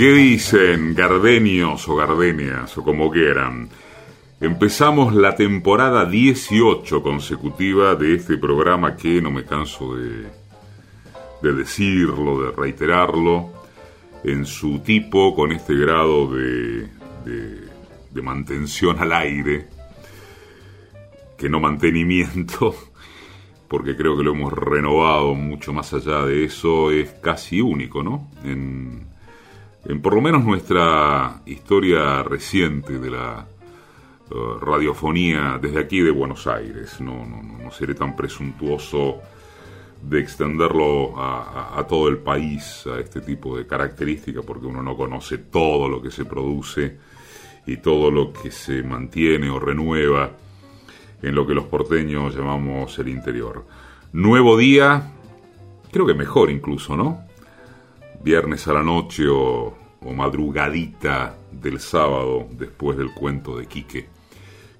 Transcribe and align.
¿Qué 0.00 0.14
dicen 0.14 0.94
gardenios 0.94 1.86
o 1.86 1.94
gardenias 1.94 2.78
o 2.78 2.82
como 2.82 3.10
quieran? 3.10 3.68
Empezamos 4.40 5.14
la 5.14 5.36
temporada 5.36 6.06
18 6.06 7.02
consecutiva 7.02 7.94
de 7.96 8.14
este 8.14 8.38
programa 8.38 8.96
que 8.96 9.20
no 9.20 9.30
me 9.30 9.44
canso 9.44 9.94
de, 9.96 10.22
de 11.42 11.52
decirlo, 11.52 12.44
de 12.44 12.50
reiterarlo, 12.50 13.52
en 14.24 14.46
su 14.46 14.78
tipo, 14.78 15.34
con 15.34 15.52
este 15.52 15.74
grado 15.74 16.32
de, 16.34 16.88
de, 17.26 17.68
de 18.10 18.22
mantención 18.22 18.98
al 19.00 19.12
aire, 19.12 19.66
que 21.36 21.50
no 21.50 21.60
mantenimiento, 21.60 22.74
porque 23.68 23.94
creo 23.94 24.16
que 24.16 24.24
lo 24.24 24.32
hemos 24.32 24.54
renovado 24.54 25.34
mucho 25.34 25.74
más 25.74 25.92
allá 25.92 26.24
de 26.24 26.44
eso, 26.44 26.90
es 26.90 27.10
casi 27.20 27.60
único, 27.60 28.02
¿no? 28.02 28.30
En 29.84 30.02
por 30.02 30.14
lo 30.14 30.20
menos 30.20 30.44
nuestra 30.44 31.40
historia 31.46 32.22
reciente 32.22 32.98
de 32.98 33.10
la 33.10 33.46
uh, 34.30 34.58
radiofonía 34.58 35.58
desde 35.60 35.80
aquí 35.80 36.00
de 36.00 36.10
Buenos 36.10 36.46
Aires. 36.46 37.00
No, 37.00 37.24
no, 37.26 37.42
no, 37.42 37.70
seré 37.70 37.94
tan 37.94 38.14
presuntuoso 38.14 39.20
de 40.02 40.20
extenderlo 40.20 41.18
a, 41.18 41.74
a, 41.74 41.80
a, 41.80 41.86
todo 41.86 42.08
el 42.08 42.18
país, 42.18 42.86
a 42.86 42.98
este 43.00 43.20
tipo 43.20 43.56
de 43.56 43.66
características, 43.66 44.44
porque 44.44 44.66
uno 44.66 44.82
no 44.82 44.96
conoce 44.96 45.38
todo 45.38 45.88
lo 45.88 46.00
que 46.00 46.10
se 46.10 46.24
produce 46.24 46.98
y 47.66 47.76
todo 47.78 48.10
lo 48.10 48.32
que 48.32 48.50
se 48.50 48.82
mantiene 48.82 49.50
o 49.50 49.58
renueva 49.58 50.30
en 51.22 51.34
lo 51.34 51.46
que 51.46 51.54
los 51.54 51.64
porteños 51.64 52.34
llamamos 52.34 52.98
el 52.98 53.08
interior. 53.08 53.66
Nuevo 54.12 54.56
día, 54.56 55.12
creo 55.92 56.06
que 56.06 56.14
mejor 56.14 56.50
incluso, 56.50 56.96
¿no? 56.96 57.29
Viernes 58.22 58.66
a 58.68 58.72
la 58.74 58.82
noche 58.82 59.24
o, 59.28 59.76
madrugadita 60.02 61.36
del 61.52 61.78
sábado 61.78 62.46
después 62.52 62.96
del 62.96 63.12
cuento 63.12 63.56
de 63.56 63.66
Quique, 63.66 64.08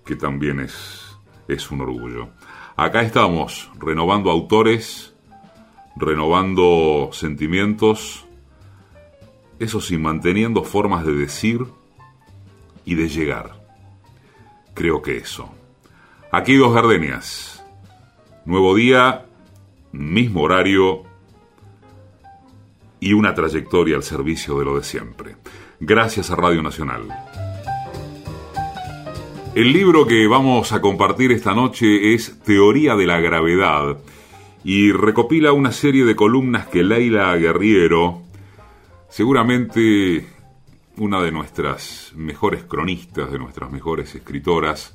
que 0.05 0.17
también 0.17 0.61
es, 0.61 1.17
es 1.47 1.71
un 1.71 1.83
orgullo. 1.83 2.31
Acá 2.77 3.03
estamos, 3.03 3.71
renovando 3.79 4.31
autores, 4.31 5.15
renovando 5.95 7.11
sentimientos, 7.13 8.27
eso 9.59 9.81
sí, 9.81 9.99
manteniendo 9.99 10.65
formas 10.65 11.05
de 11.05 11.13
decir 11.13 11.67
y 12.87 12.95
de 12.95 13.09
llegar. 13.09 13.61
Creo 14.73 15.03
que 15.03 15.19
eso. 15.19 15.51
Aquí 16.33 16.57
dos 16.57 16.73
gardenias. 16.73 17.63
Nuevo 18.47 18.75
día, 18.75 19.27
mismo 19.93 20.43
horario, 20.43 21.10
y 23.01 23.15
una 23.15 23.35
trayectoria 23.35 23.97
al 23.97 24.03
servicio 24.03 24.59
de 24.59 24.65
lo 24.65 24.77
de 24.77 24.85
siempre. 24.85 25.37
Gracias 25.81 26.31
a 26.31 26.37
Radio 26.37 26.63
Nacional. 26.63 27.09
El 29.55 29.73
libro 29.73 30.07
que 30.07 30.29
vamos 30.29 30.73
a 30.73 30.81
compartir 30.81 31.33
esta 31.33 31.55
noche 31.55 32.15
es 32.15 32.39
Teoría 32.45 32.95
de 32.95 33.07
la 33.07 33.19
Gravedad 33.19 33.99
y 34.63 34.93
recopila 34.93 35.53
una 35.53 35.73
serie 35.73 36.05
de 36.05 36.15
columnas 36.15 36.69
que 36.69 36.85
Leila 36.85 37.35
Guerriero, 37.37 38.23
seguramente 39.09 40.27
una 40.99 41.23
de 41.23 41.33
nuestras 41.33 42.13
mejores 42.15 42.63
cronistas, 42.65 43.33
de 43.33 43.39
nuestras 43.39 43.73
mejores 43.73 44.15
escritoras, 44.15 44.95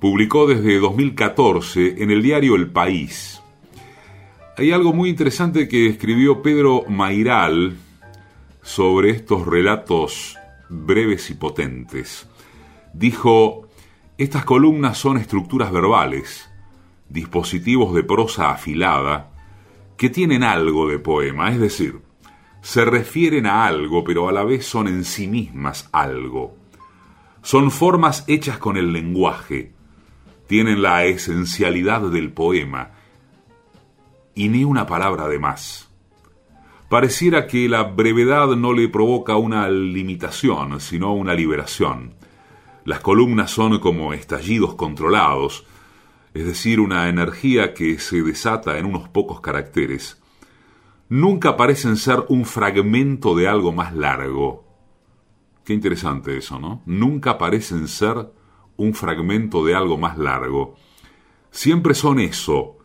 publicó 0.00 0.46
desde 0.46 0.78
2014 0.78 2.02
en 2.02 2.10
el 2.10 2.22
diario 2.22 2.54
El 2.54 2.70
País 2.70 3.42
hay 4.58 4.72
algo 4.72 4.94
muy 4.94 5.10
interesante 5.10 5.68
que 5.68 5.86
escribió 5.86 6.40
Pedro 6.40 6.84
Mairal 6.88 7.76
sobre 8.62 9.10
estos 9.10 9.46
relatos 9.46 10.38
breves 10.70 11.28
y 11.28 11.34
potentes. 11.34 12.26
Dijo, 12.94 13.68
estas 14.16 14.46
columnas 14.46 14.96
son 14.96 15.18
estructuras 15.18 15.70
verbales, 15.70 16.48
dispositivos 17.10 17.94
de 17.94 18.02
prosa 18.02 18.50
afilada, 18.50 19.30
que 19.98 20.08
tienen 20.08 20.42
algo 20.42 20.88
de 20.88 20.98
poema, 20.98 21.50
es 21.50 21.60
decir, 21.60 22.00
se 22.62 22.86
refieren 22.86 23.46
a 23.46 23.66
algo, 23.66 24.04
pero 24.04 24.26
a 24.26 24.32
la 24.32 24.42
vez 24.42 24.66
son 24.66 24.88
en 24.88 25.04
sí 25.04 25.28
mismas 25.28 25.90
algo. 25.92 26.56
Son 27.42 27.70
formas 27.70 28.24
hechas 28.26 28.56
con 28.56 28.78
el 28.78 28.92
lenguaje, 28.92 29.72
tienen 30.46 30.80
la 30.80 31.04
esencialidad 31.04 32.00
del 32.10 32.32
poema, 32.32 32.95
y 34.36 34.48
ni 34.48 34.62
una 34.62 34.86
palabra 34.86 35.26
de 35.26 35.40
más. 35.40 35.90
Pareciera 36.88 37.48
que 37.48 37.68
la 37.68 37.82
brevedad 37.82 38.46
no 38.54 38.72
le 38.72 38.88
provoca 38.88 39.34
una 39.34 39.68
limitación, 39.68 40.78
sino 40.78 41.12
una 41.14 41.34
liberación. 41.34 42.14
Las 42.84 43.00
columnas 43.00 43.50
son 43.50 43.80
como 43.80 44.12
estallidos 44.12 44.76
controlados, 44.76 45.66
es 46.32 46.46
decir, 46.46 46.78
una 46.78 47.08
energía 47.08 47.74
que 47.74 47.98
se 47.98 48.22
desata 48.22 48.78
en 48.78 48.84
unos 48.84 49.08
pocos 49.08 49.40
caracteres. 49.40 50.22
Nunca 51.08 51.56
parecen 51.56 51.96
ser 51.96 52.24
un 52.28 52.44
fragmento 52.44 53.34
de 53.34 53.48
algo 53.48 53.72
más 53.72 53.94
largo. 53.94 54.64
Qué 55.64 55.72
interesante 55.72 56.36
eso, 56.36 56.60
¿no? 56.60 56.82
Nunca 56.84 57.38
parecen 57.38 57.88
ser 57.88 58.32
un 58.76 58.94
fragmento 58.94 59.64
de 59.64 59.74
algo 59.74 59.96
más 59.96 60.18
largo. 60.18 60.76
Siempre 61.50 61.94
son 61.94 62.20
eso, 62.20 62.75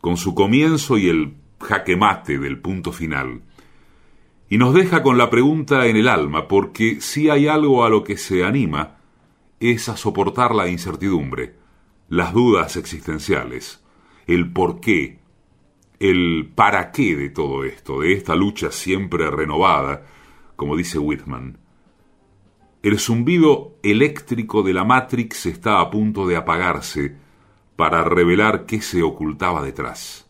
con 0.00 0.16
su 0.16 0.34
comienzo 0.34 0.98
y 0.98 1.08
el 1.08 1.34
jaque 1.60 1.96
mate 1.96 2.38
del 2.38 2.58
punto 2.58 2.92
final. 2.92 3.42
Y 4.48 4.58
nos 4.58 4.74
deja 4.74 5.02
con 5.02 5.18
la 5.18 5.30
pregunta 5.30 5.86
en 5.86 5.96
el 5.96 6.08
alma, 6.08 6.46
porque 6.46 7.00
si 7.00 7.28
hay 7.28 7.48
algo 7.48 7.84
a 7.84 7.88
lo 7.88 8.04
que 8.04 8.16
se 8.16 8.44
anima, 8.44 8.96
es 9.58 9.88
a 9.88 9.96
soportar 9.96 10.54
la 10.54 10.68
incertidumbre, 10.68 11.54
las 12.08 12.32
dudas 12.32 12.76
existenciales, 12.76 13.82
el 14.26 14.52
por 14.52 14.80
qué, 14.80 15.18
el 15.98 16.52
para 16.54 16.92
qué 16.92 17.16
de 17.16 17.30
todo 17.30 17.64
esto, 17.64 18.00
de 18.00 18.12
esta 18.12 18.36
lucha 18.36 18.70
siempre 18.70 19.30
renovada, 19.30 20.04
como 20.54 20.76
dice 20.76 20.98
Whitman. 20.98 21.58
El 22.82 23.00
zumbido 23.00 23.76
eléctrico 23.82 24.62
de 24.62 24.74
la 24.74 24.84
Matrix 24.84 25.46
está 25.46 25.80
a 25.80 25.90
punto 25.90 26.26
de 26.26 26.36
apagarse, 26.36 27.16
para 27.76 28.02
revelar 28.04 28.66
qué 28.66 28.80
se 28.80 29.02
ocultaba 29.02 29.62
detrás. 29.62 30.26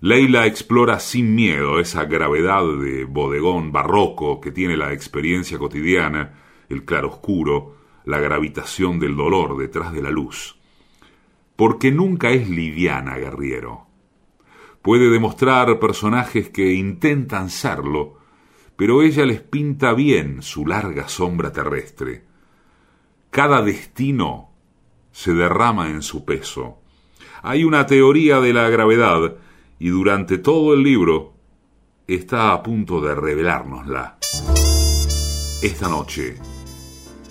Leila 0.00 0.46
explora 0.46 0.98
sin 0.98 1.34
miedo 1.34 1.78
esa 1.78 2.06
gravedad 2.06 2.64
de 2.82 3.04
bodegón 3.04 3.70
barroco 3.70 4.40
que 4.40 4.50
tiene 4.50 4.76
la 4.76 4.92
experiencia 4.92 5.58
cotidiana, 5.58 6.40
el 6.68 6.84
claroscuro, 6.84 7.76
la 8.04 8.18
gravitación 8.18 8.98
del 8.98 9.14
dolor 9.14 9.56
detrás 9.56 9.92
de 9.92 10.02
la 10.02 10.10
luz. 10.10 10.58
Porque 11.54 11.92
nunca 11.92 12.30
es 12.30 12.48
liviana, 12.48 13.16
guerriero. 13.16 13.86
Puede 14.80 15.08
demostrar 15.08 15.78
personajes 15.78 16.48
que 16.48 16.72
intentan 16.72 17.48
serlo, 17.48 18.18
pero 18.74 19.02
ella 19.02 19.24
les 19.24 19.40
pinta 19.40 19.92
bien 19.92 20.42
su 20.42 20.66
larga 20.66 21.06
sombra 21.06 21.52
terrestre. 21.52 22.24
Cada 23.30 23.62
destino 23.62 24.51
se 25.12 25.32
derrama 25.34 25.90
en 25.90 26.02
su 26.02 26.24
peso. 26.24 26.78
Hay 27.42 27.64
una 27.64 27.86
teoría 27.86 28.40
de 28.40 28.52
la 28.52 28.68
gravedad 28.68 29.34
y 29.78 29.88
durante 29.88 30.38
todo 30.38 30.74
el 30.74 30.82
libro 30.82 31.34
está 32.06 32.52
a 32.52 32.62
punto 32.62 33.00
de 33.00 33.14
revelárnosla. 33.14 34.18
Esta 35.62 35.88
noche, 35.88 36.36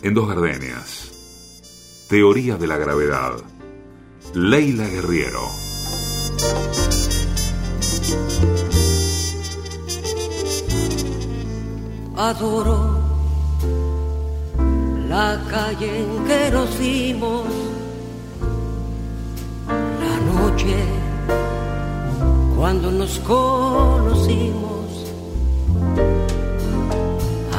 en 0.02 0.14
Dos 0.14 0.30
Gardenias, 0.30 2.06
Teoría 2.08 2.58
de 2.58 2.68
la 2.68 2.78
Gravedad, 2.78 3.34
Leila 4.34 4.88
Guerriero. 4.88 5.50
Adoro 12.16 13.02
la 15.12 15.42
calle 15.50 16.04
en 16.04 16.26
que 16.26 16.52
nos 16.52 16.80
vimos 20.64 21.02
cuando 22.56 22.92
nos 22.92 23.20
conocimos. 23.20 25.06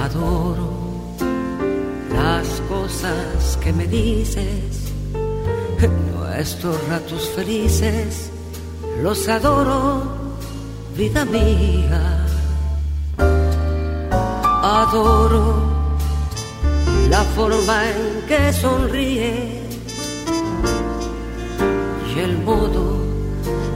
Adoro 0.05 0.71
las 2.13 2.61
cosas 2.69 3.59
que 3.63 3.73
me 3.73 3.87
dices, 3.87 4.93
nuestros 6.15 6.77
ratos 6.89 7.29
felices, 7.31 8.31
los 9.03 9.29
adoro, 9.29 10.03
vida 10.97 11.25
mía. 11.25 12.27
Adoro 14.63 15.57
la 17.11 17.23
forma 17.35 17.91
en 17.91 18.27
que 18.29 18.53
sonríes 18.53 19.62
y 22.15 22.19
el 22.19 22.39
modo 22.39 23.01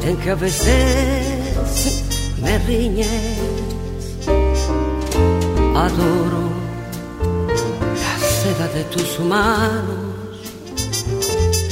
en 0.02 0.16
que 0.18 0.30
a 0.30 0.34
veces 0.34 2.04
me 2.42 2.58
riñes. 2.58 3.38
Adoro 5.74 6.46
la 8.02 8.18
seda 8.18 8.68
de 8.68 8.84
tus 8.84 9.20
manos, 9.20 10.38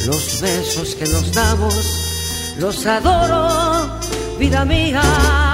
los 0.07 0.41
besos 0.41 0.95
que 0.95 1.07
nos 1.07 1.33
damos, 1.33 2.55
los 2.59 2.87
adoro, 2.87 3.99
vida 4.39 4.65
mía. 4.65 5.54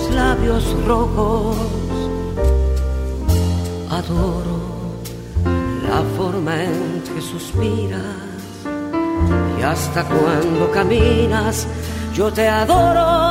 labios 0.21 0.63
rojos. 0.85 1.57
Adoro 3.99 4.57
la 5.87 5.99
forma 6.17 6.53
en 6.63 7.03
que 7.09 7.21
suspiras 7.33 8.19
y 9.57 9.63
hasta 9.63 10.01
cuando 10.03 10.63
caminas 10.71 11.67
yo 12.13 12.25
te 12.37 12.45
adoro, 12.47 13.30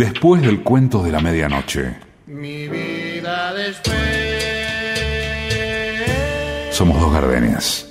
Después 0.00 0.40
del 0.40 0.62
cuento 0.62 1.02
de 1.02 1.12
la 1.12 1.20
medianoche, 1.20 1.94
mi 2.26 2.66
vida 2.68 3.52
después. 3.52 3.98
somos 6.70 6.98
dos 6.98 7.12
gardenias. 7.12 7.86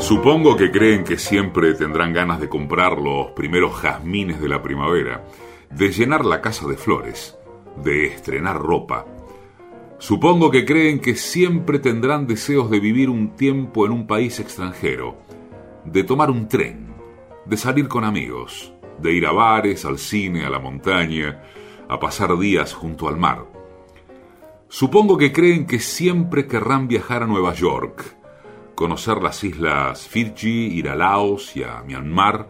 Supongo 0.00 0.56
que 0.56 0.72
creen 0.72 1.04
que 1.04 1.18
siempre 1.18 1.74
tendrán 1.74 2.12
ganas 2.12 2.40
de 2.40 2.48
comprar 2.48 2.98
los 2.98 3.30
primeros 3.30 3.76
jazmines 3.76 4.40
de 4.40 4.48
la 4.48 4.60
primavera, 4.60 5.24
de 5.70 5.92
llenar 5.92 6.24
la 6.24 6.40
casa 6.40 6.66
de 6.66 6.76
flores, 6.76 7.38
de 7.76 8.06
estrenar 8.06 8.58
ropa. 8.58 9.06
Supongo 9.98 10.50
que 10.50 10.64
creen 10.64 10.98
que 10.98 11.14
siempre 11.14 11.78
tendrán 11.78 12.26
deseos 12.26 12.68
de 12.72 12.80
vivir 12.80 13.08
un 13.08 13.36
tiempo 13.36 13.86
en 13.86 13.92
un 13.92 14.08
país 14.08 14.40
extranjero, 14.40 15.16
de 15.84 16.02
tomar 16.02 16.32
un 16.32 16.48
tren, 16.48 16.89
de 17.50 17.56
salir 17.56 17.88
con 17.88 18.04
amigos, 18.04 18.72
de 19.00 19.12
ir 19.12 19.26
a 19.26 19.32
bares, 19.32 19.84
al 19.84 19.98
cine, 19.98 20.46
a 20.46 20.50
la 20.50 20.60
montaña, 20.60 21.42
a 21.88 21.98
pasar 21.98 22.38
días 22.38 22.72
junto 22.72 23.08
al 23.08 23.16
mar. 23.16 23.44
Supongo 24.68 25.18
que 25.18 25.32
creen 25.32 25.66
que 25.66 25.80
siempre 25.80 26.46
querrán 26.46 26.86
viajar 26.86 27.24
a 27.24 27.26
Nueva 27.26 27.52
York, 27.52 28.04
conocer 28.76 29.20
las 29.20 29.42
islas 29.42 30.06
Fiji, 30.06 30.78
ir 30.78 30.88
a 30.88 30.94
Laos 30.94 31.56
y 31.56 31.64
a 31.64 31.82
Myanmar, 31.82 32.46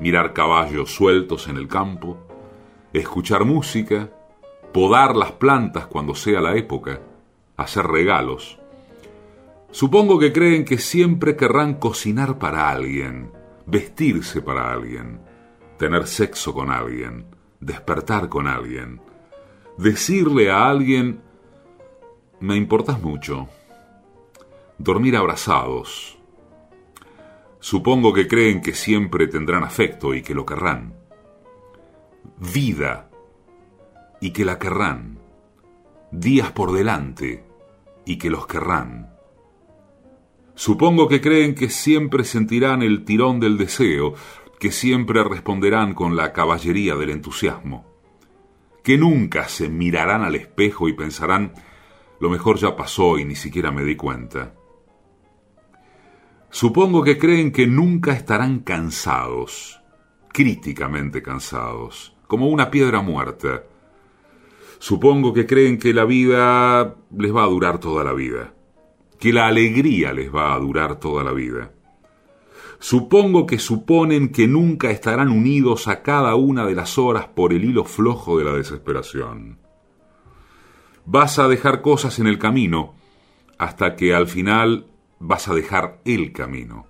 mirar 0.00 0.32
caballos 0.32 0.94
sueltos 0.94 1.46
en 1.48 1.58
el 1.58 1.68
campo, 1.68 2.16
escuchar 2.94 3.44
música, 3.44 4.08
podar 4.72 5.14
las 5.14 5.32
plantas 5.32 5.88
cuando 5.88 6.14
sea 6.14 6.40
la 6.40 6.56
época, 6.56 7.00
hacer 7.58 7.86
regalos. 7.86 8.58
Supongo 9.72 10.18
que 10.18 10.32
creen 10.32 10.64
que 10.64 10.78
siempre 10.78 11.36
querrán 11.36 11.74
cocinar 11.74 12.38
para 12.38 12.70
alguien, 12.70 13.41
vestirse 13.66 14.42
para 14.42 14.72
alguien, 14.72 15.20
tener 15.78 16.06
sexo 16.06 16.52
con 16.52 16.70
alguien, 16.70 17.26
despertar 17.60 18.28
con 18.28 18.46
alguien, 18.46 19.00
decirle 19.78 20.50
a 20.50 20.68
alguien, 20.68 21.20
me 22.40 22.56
importas 22.56 23.00
mucho, 23.00 23.48
dormir 24.78 25.16
abrazados. 25.16 26.18
Supongo 27.60 28.12
que 28.12 28.26
creen 28.26 28.60
que 28.60 28.74
siempre 28.74 29.28
tendrán 29.28 29.62
afecto 29.62 30.14
y 30.14 30.22
que 30.22 30.34
lo 30.34 30.44
querrán. 30.44 30.94
Vida 32.38 33.08
y 34.20 34.32
que 34.32 34.44
la 34.44 34.58
querrán. 34.58 35.18
Días 36.10 36.50
por 36.50 36.72
delante 36.72 37.44
y 38.04 38.18
que 38.18 38.30
los 38.30 38.46
querrán. 38.48 39.14
Supongo 40.54 41.08
que 41.08 41.20
creen 41.20 41.54
que 41.54 41.70
siempre 41.70 42.24
sentirán 42.24 42.82
el 42.82 43.04
tirón 43.04 43.40
del 43.40 43.56
deseo, 43.56 44.14
que 44.60 44.70
siempre 44.70 45.24
responderán 45.24 45.94
con 45.94 46.14
la 46.14 46.32
caballería 46.32 46.94
del 46.94 47.10
entusiasmo, 47.10 47.84
que 48.84 48.96
nunca 48.98 49.48
se 49.48 49.68
mirarán 49.68 50.22
al 50.22 50.34
espejo 50.34 50.88
y 50.88 50.92
pensarán, 50.92 51.52
lo 52.20 52.30
mejor 52.30 52.58
ya 52.58 52.76
pasó 52.76 53.18
y 53.18 53.24
ni 53.24 53.34
siquiera 53.34 53.72
me 53.72 53.82
di 53.82 53.96
cuenta. 53.96 54.54
Supongo 56.50 57.02
que 57.02 57.18
creen 57.18 57.50
que 57.50 57.66
nunca 57.66 58.12
estarán 58.12 58.60
cansados, 58.60 59.80
críticamente 60.28 61.22
cansados, 61.22 62.14
como 62.28 62.48
una 62.48 62.70
piedra 62.70 63.00
muerta. 63.00 63.64
Supongo 64.78 65.32
que 65.32 65.46
creen 65.46 65.78
que 65.78 65.94
la 65.94 66.04
vida 66.04 66.96
les 67.16 67.34
va 67.34 67.44
a 67.44 67.48
durar 67.48 67.78
toda 67.78 68.04
la 68.04 68.12
vida, 68.12 68.54
que 69.22 69.32
la 69.32 69.46
alegría 69.46 70.12
les 70.12 70.34
va 70.34 70.52
a 70.52 70.58
durar 70.58 70.98
toda 70.98 71.22
la 71.22 71.30
vida. 71.30 71.70
Supongo 72.80 73.46
que 73.46 73.60
suponen 73.60 74.32
que 74.32 74.48
nunca 74.48 74.90
estarán 74.90 75.28
unidos 75.28 75.86
a 75.86 76.02
cada 76.02 76.34
una 76.34 76.66
de 76.66 76.74
las 76.74 76.98
horas 76.98 77.28
por 77.28 77.52
el 77.52 77.64
hilo 77.64 77.84
flojo 77.84 78.36
de 78.36 78.44
la 78.46 78.52
desesperación. 78.54 79.60
Vas 81.06 81.38
a 81.38 81.46
dejar 81.46 81.82
cosas 81.82 82.18
en 82.18 82.26
el 82.26 82.40
camino 82.40 82.96
hasta 83.58 83.94
que 83.94 84.12
al 84.12 84.26
final 84.26 84.88
vas 85.20 85.46
a 85.46 85.54
dejar 85.54 86.00
el 86.04 86.32
camino. 86.32 86.88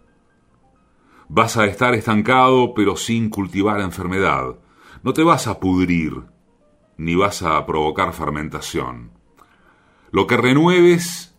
Vas 1.28 1.58
a 1.58 1.66
estar 1.66 1.92
estancado 1.94 2.72
pero 2.72 2.96
sin 2.96 3.28
cultivar 3.28 3.78
enfermedad. 3.82 4.56
No 5.02 5.12
te 5.12 5.22
vas 5.22 5.48
a 5.48 5.60
pudrir 5.60 6.22
ni 6.96 7.14
vas 7.14 7.42
a 7.42 7.66
provocar 7.66 8.14
fermentación. 8.14 9.10
Lo 10.12 10.26
que 10.26 10.38
renueves 10.38 11.31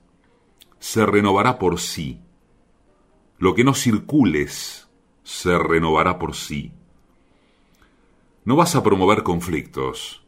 se 0.84 1.06
renovará 1.06 1.60
por 1.60 1.80
sí. 1.80 2.20
Lo 3.38 3.56
que 3.56 3.64
no 3.64 3.74
circules 3.74 4.90
se 5.24 5.58
renovará 5.58 6.20
por 6.20 6.36
sí. 6.36 6.74
No 8.44 8.58
vas 8.58 8.76
a 8.76 8.84
promover 8.84 9.24
conflictos. 9.24 10.26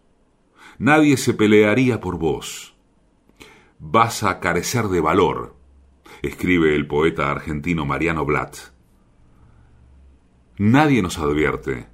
Nadie 0.77 1.17
se 1.17 1.33
pelearía 1.33 1.99
por 1.99 2.17
vos. 2.17 2.73
Vas 3.79 4.23
a 4.23 4.39
carecer 4.39 4.85
de 4.85 5.01
valor, 5.01 5.57
escribe 6.21 6.73
el 6.73 6.87
poeta 6.87 7.29
argentino 7.29 7.85
Mariano 7.85 8.23
Blatt. 8.23 8.55
Nadie 10.57 11.01
nos 11.01 11.17
advierte, 11.17 11.89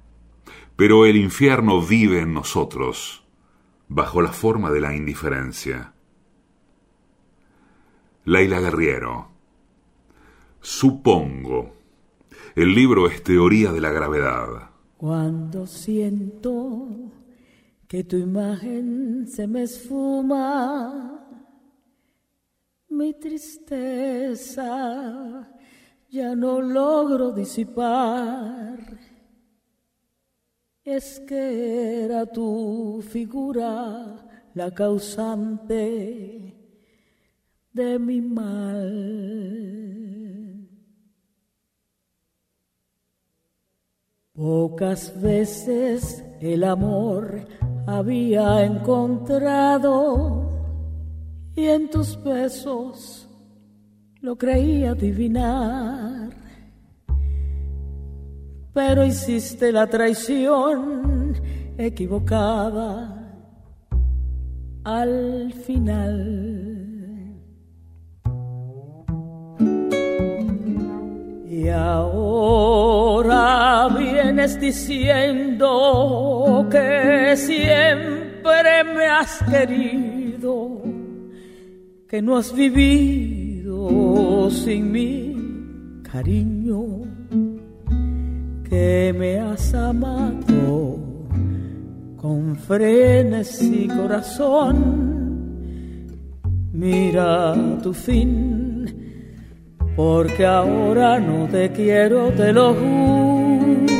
pero 0.76 1.04
el 1.04 1.16
infierno 1.16 1.82
vive 1.82 2.20
en 2.20 2.32
nosotros, 2.32 3.24
bajo 3.88 4.22
la 4.22 4.30
forma 4.30 4.70
de 4.70 4.80
la 4.80 4.94
indiferencia. 4.94 5.94
Laila 8.24 8.60
Guerriero. 8.60 9.26
Supongo. 10.60 11.72
El 12.54 12.72
libro 12.72 13.08
es 13.08 13.24
Teoría 13.24 13.72
de 13.72 13.80
la 13.80 13.90
Gravedad. 13.90 14.70
Cuando 14.96 15.66
siento 15.66 16.86
que 17.88 18.04
tu 18.04 18.16
imagen 18.16 19.26
se 19.26 19.48
me 19.48 19.64
esfuma, 19.64 21.26
mi 22.90 23.12
tristeza 23.14 24.62
ya 26.08 26.36
no 26.36 26.60
logro 26.60 27.32
disipar. 27.32 28.78
Es 30.84 31.18
que 31.26 32.04
era 32.04 32.26
tu 32.26 33.02
figura 33.10 34.28
la 34.54 34.72
causante 34.72 36.51
de 37.72 37.98
mi 37.98 38.20
mal. 38.20 39.32
Pocas 44.34 45.20
veces 45.20 46.24
el 46.40 46.64
amor 46.64 47.46
había 47.86 48.64
encontrado 48.64 50.50
y 51.54 51.66
en 51.66 51.90
tus 51.90 52.22
besos 52.22 53.28
lo 54.20 54.36
creía 54.36 54.92
adivinar. 54.92 56.30
Pero 58.72 59.04
hiciste 59.04 59.70
la 59.70 59.86
traición 59.86 61.34
equivocada 61.76 63.18
al 64.84 65.52
final. 65.66 66.71
Y 71.62 71.68
ahora 71.68 73.54
vienes 73.96 74.58
diciendo 74.58 75.68
que 76.68 77.36
siempre 77.36 78.82
me 78.96 79.06
has 79.06 79.40
querido, 79.44 80.82
que 82.08 82.20
no 82.20 82.36
has 82.38 82.52
vivido 82.52 84.50
sin 84.50 84.90
mi 84.90 86.02
cariño, 86.02 87.02
que 88.68 89.14
me 89.16 89.38
has 89.38 89.72
amado 89.72 90.98
con 92.16 92.56
frenes 92.56 93.62
y 93.62 93.86
corazón. 93.86 95.12
Mira 96.72 97.54
tu 97.80 97.94
fin 97.94 99.01
porque 99.96 100.46
ahora 100.46 101.18
no 101.20 101.46
te 101.48 101.70
quiero, 101.70 102.30
te 102.30 102.52
lo 102.52 102.74
juro, 102.74 103.92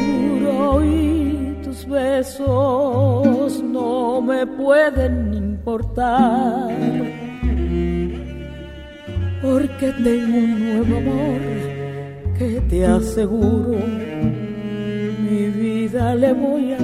y 0.85 1.57
tus 1.63 1.87
besos 1.87 3.63
no 3.63 4.21
me 4.23 4.47
pueden 4.47 5.35
importar, 5.35 6.71
porque 9.43 9.93
tengo 10.03 10.39
un 10.39 10.61
nuevo 10.61 10.97
amor 10.99 11.41
que 12.39 12.61
te 12.71 12.87
aseguro, 12.87 13.77
mi 15.29 15.47
vida 15.49 16.15
le 16.15 16.33
voy 16.33 16.73
a 16.73 16.82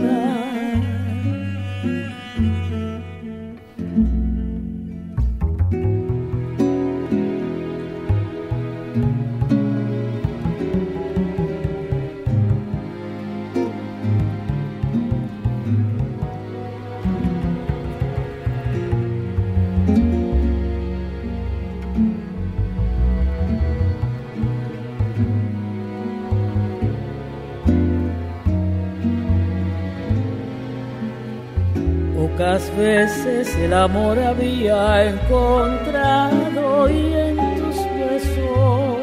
el 33.65 33.73
amor 33.75 34.19
había 34.19 35.11
encontrado 35.11 36.89
y 36.89 37.13
en 37.13 37.37
tus 37.57 37.77
besos 37.99 38.97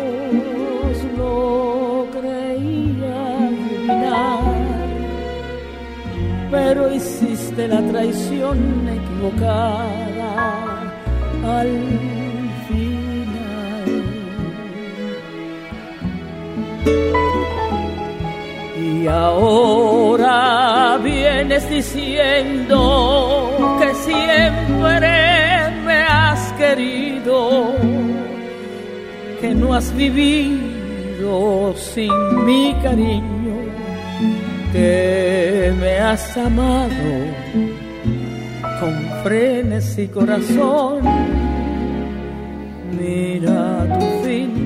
lo 1.18 2.08
creía 2.12 3.16
adivinar. 3.48 4.40
Pero 6.52 6.94
hiciste 6.94 7.68
la 7.68 7.82
traición 7.82 8.58
equivocada 8.98 10.32
al 11.44 11.72
final. 12.68 13.26
Y 18.78 19.08
ahora 19.08 20.98
vienes 21.04 21.70
diciendo 21.70 23.25
siempre 24.36 25.08
me 25.86 25.98
has 26.04 26.52
querido, 26.54 27.74
que 29.40 29.54
no 29.54 29.74
has 29.74 29.96
vivido 29.96 31.74
sin 31.76 32.46
mi 32.46 32.74
cariño, 32.84 33.58
que 34.74 35.74
me 35.80 36.00
has 36.00 36.38
amado 36.38 37.10
con 38.80 38.94
frenes 39.24 39.98
y 39.98 40.08
corazón. 40.08 41.00
Mira 43.00 43.86
tu 44.00 44.06
fin 44.26 44.64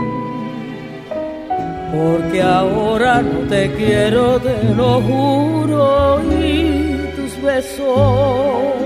porque 1.91 2.41
ahora 2.41 3.21
no 3.21 3.39
te 3.47 3.71
quiero, 3.73 4.39
te 4.39 4.63
lo 4.75 5.01
juro, 5.01 6.21
y 6.39 7.09
tus 7.15 7.41
besos 7.41 8.78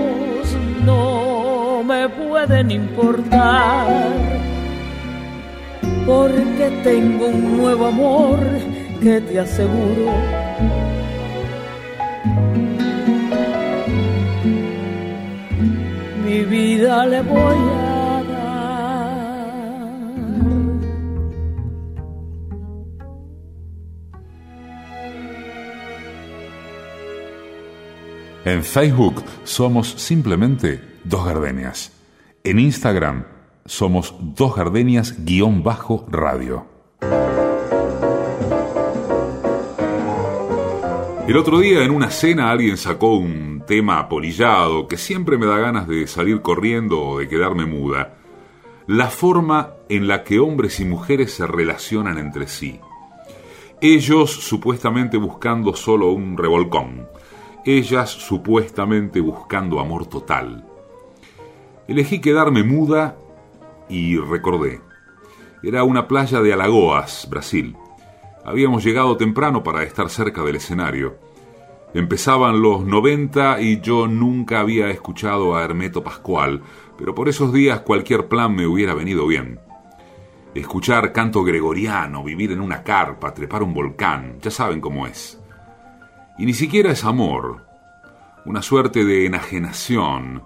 pueden 2.46 2.70
importar, 2.70 3.86
porque 6.04 6.80
tengo 6.82 7.28
un 7.28 7.56
nuevo 7.56 7.86
amor 7.86 8.38
que 9.00 9.20
te 9.22 9.40
aseguro. 9.40 10.12
Mi 16.24 16.44
vida 16.44 17.06
le 17.06 17.22
voy 17.22 17.56
a 17.56 18.22
dar. 18.28 18.44
En 28.44 28.62
Facebook 28.62 29.24
somos 29.44 29.94
simplemente 29.96 30.80
Dos 31.04 31.24
Gardenias. 31.24 31.93
En 32.46 32.58
Instagram 32.58 33.24
somos 33.64 34.14
Dos 34.20 34.54
Gardenias-radio. 34.54 36.66
El 41.26 41.38
otro 41.38 41.60
día 41.60 41.82
en 41.82 41.90
una 41.90 42.10
cena 42.10 42.50
alguien 42.50 42.76
sacó 42.76 43.16
un 43.16 43.62
tema 43.66 43.98
apolillado 43.98 44.86
que 44.86 44.98
siempre 44.98 45.38
me 45.38 45.46
da 45.46 45.56
ganas 45.56 45.88
de 45.88 46.06
salir 46.06 46.42
corriendo 46.42 47.00
o 47.00 47.18
de 47.18 47.28
quedarme 47.28 47.64
muda. 47.64 48.18
La 48.86 49.08
forma 49.08 49.70
en 49.88 50.06
la 50.06 50.22
que 50.22 50.38
hombres 50.38 50.80
y 50.80 50.84
mujeres 50.84 51.32
se 51.32 51.46
relacionan 51.46 52.18
entre 52.18 52.46
sí. 52.46 52.78
Ellos 53.80 54.30
supuestamente 54.30 55.16
buscando 55.16 55.74
solo 55.74 56.10
un 56.10 56.36
revolcón 56.36 57.08
ellas 57.64 58.10
supuestamente 58.10 59.20
buscando 59.20 59.80
amor 59.80 60.06
total. 60.06 60.73
Elegí 61.86 62.20
quedarme 62.20 62.64
muda 62.64 63.16
y 63.88 64.16
recordé. 64.16 64.80
Era 65.62 65.84
una 65.84 66.08
playa 66.08 66.40
de 66.40 66.52
Alagoas, 66.52 67.28
Brasil. 67.30 67.76
Habíamos 68.44 68.84
llegado 68.84 69.16
temprano 69.16 69.62
para 69.62 69.82
estar 69.82 70.08
cerca 70.08 70.42
del 70.42 70.56
escenario. 70.56 71.18
Empezaban 71.92 72.60
los 72.60 72.84
90 72.84 73.60
y 73.60 73.80
yo 73.80 74.06
nunca 74.06 74.60
había 74.60 74.90
escuchado 74.90 75.54
a 75.54 75.62
Hermeto 75.62 76.02
Pascual, 76.02 76.62
pero 76.96 77.14
por 77.14 77.28
esos 77.28 77.52
días 77.52 77.80
cualquier 77.80 78.28
plan 78.28 78.54
me 78.54 78.66
hubiera 78.66 78.94
venido 78.94 79.26
bien. 79.26 79.60
Escuchar 80.54 81.12
canto 81.12 81.44
gregoriano, 81.44 82.24
vivir 82.24 82.52
en 82.52 82.60
una 82.60 82.82
carpa, 82.82 83.34
trepar 83.34 83.62
un 83.62 83.74
volcán, 83.74 84.38
ya 84.40 84.50
saben 84.50 84.80
cómo 84.80 85.06
es. 85.06 85.40
Y 86.38 86.46
ni 86.46 86.54
siquiera 86.54 86.90
es 86.90 87.04
amor, 87.04 87.64
una 88.44 88.62
suerte 88.62 89.04
de 89.04 89.26
enajenación, 89.26 90.42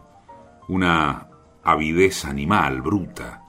una 0.68 1.27
avidez 1.70 2.25
animal, 2.25 2.80
bruta. 2.80 3.44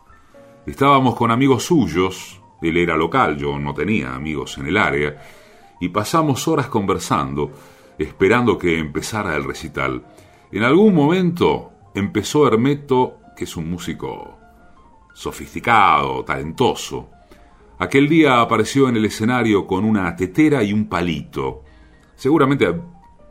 Estábamos 0.66 1.16
con 1.16 1.32
amigos 1.32 1.64
suyos, 1.64 2.42
él 2.62 2.76
era 2.76 2.98
local, 2.98 3.38
yo 3.38 3.58
no 3.58 3.74
tenía 3.74 4.14
amigos 4.14 4.58
en 4.58 4.68
el 4.68 4.78
área, 4.78 5.22
y 5.80 5.88
pasamos 5.90 6.46
horas 6.48 6.68
conversando, 6.68 7.52
esperando 7.98 8.58
que 8.58 8.78
empezara 8.78 9.36
el 9.38 9.46
recital. 9.46 10.06
En 10.52 10.64
algún 10.64 10.94
momento 10.94 11.72
empezó 11.96 12.46
Hermeto, 12.46 13.20
que 13.38 13.46
es 13.46 13.56
un 13.56 13.70
músico 13.70 14.38
sofisticado, 15.14 16.26
talentoso. 16.26 17.10
Aquel 17.78 18.10
día 18.10 18.42
apareció 18.42 18.90
en 18.90 18.98
el 18.98 19.06
escenario 19.06 19.66
con 19.66 19.86
una 19.86 20.14
tetera 20.14 20.62
y 20.62 20.74
un 20.74 20.90
palito. 20.90 21.64
Seguramente 22.16 22.68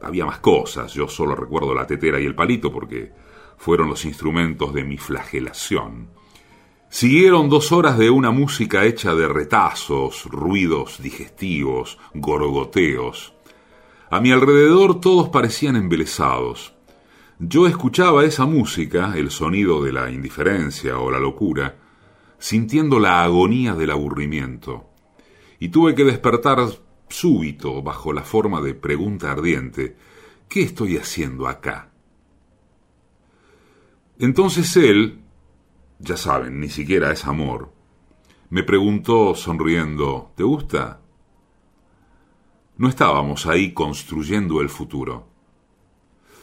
había 0.00 0.24
más 0.24 0.38
cosas, 0.38 0.94
yo 0.94 1.06
solo 1.08 1.34
recuerdo 1.34 1.74
la 1.74 1.86
tetera 1.86 2.18
y 2.18 2.24
el 2.24 2.34
palito 2.34 2.72
porque 2.72 3.27
fueron 3.58 3.90
los 3.90 4.04
instrumentos 4.04 4.72
de 4.72 4.84
mi 4.84 4.96
flagelación. 4.96 6.08
Siguieron 6.88 7.50
dos 7.50 7.70
horas 7.70 7.98
de 7.98 8.08
una 8.08 8.30
música 8.30 8.86
hecha 8.86 9.14
de 9.14 9.28
retazos, 9.28 10.24
ruidos 10.24 11.02
digestivos, 11.02 11.98
gorgoteos. 12.14 13.34
A 14.10 14.20
mi 14.20 14.32
alrededor 14.32 15.00
todos 15.00 15.28
parecían 15.28 15.76
embelesados. 15.76 16.72
Yo 17.38 17.66
escuchaba 17.66 18.24
esa 18.24 18.46
música, 18.46 19.12
el 19.16 19.30
sonido 19.30 19.84
de 19.84 19.92
la 19.92 20.10
indiferencia 20.10 20.98
o 20.98 21.10
la 21.10 21.18
locura, 21.18 21.76
sintiendo 22.38 22.98
la 22.98 23.22
agonía 23.22 23.74
del 23.74 23.90
aburrimiento, 23.90 24.86
y 25.60 25.68
tuve 25.68 25.94
que 25.94 26.04
despertar 26.04 26.58
súbito 27.08 27.82
bajo 27.82 28.12
la 28.12 28.22
forma 28.22 28.60
de 28.60 28.74
pregunta 28.74 29.30
ardiente, 29.30 29.96
¿qué 30.48 30.62
estoy 30.62 30.96
haciendo 30.96 31.48
acá? 31.48 31.87
Entonces 34.20 34.76
él, 34.76 35.20
ya 36.00 36.16
saben, 36.16 36.58
ni 36.58 36.68
siquiera 36.68 37.12
es 37.12 37.24
amor, 37.24 37.72
me 38.50 38.64
preguntó 38.64 39.36
sonriendo, 39.36 40.32
¿te 40.34 40.42
gusta? 40.42 41.00
No 42.78 42.88
estábamos 42.88 43.46
ahí 43.46 43.72
construyendo 43.72 44.60
el 44.60 44.70
futuro. 44.70 45.28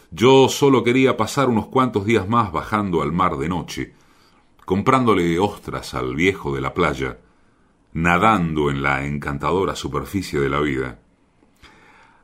Yo 0.10 0.48
solo 0.48 0.84
quería 0.84 1.18
pasar 1.18 1.50
unos 1.50 1.68
cuantos 1.68 2.06
días 2.06 2.30
más 2.30 2.54
bajando 2.54 3.02
al 3.02 3.12
mar 3.12 3.36
de 3.38 3.50
noche, 3.50 3.94
comprándole 4.64 5.38
ostras 5.40 5.94
al 5.96 6.16
viejo 6.16 6.56
de 6.56 6.62
la 6.62 6.74
playa, 6.74 7.20
nadando 7.92 8.70
en 8.70 8.84
la 8.84 9.06
encantadora 9.06 9.76
superficie 9.76 10.40
de 10.40 10.50
la 10.50 10.62
vida. 10.62 11.00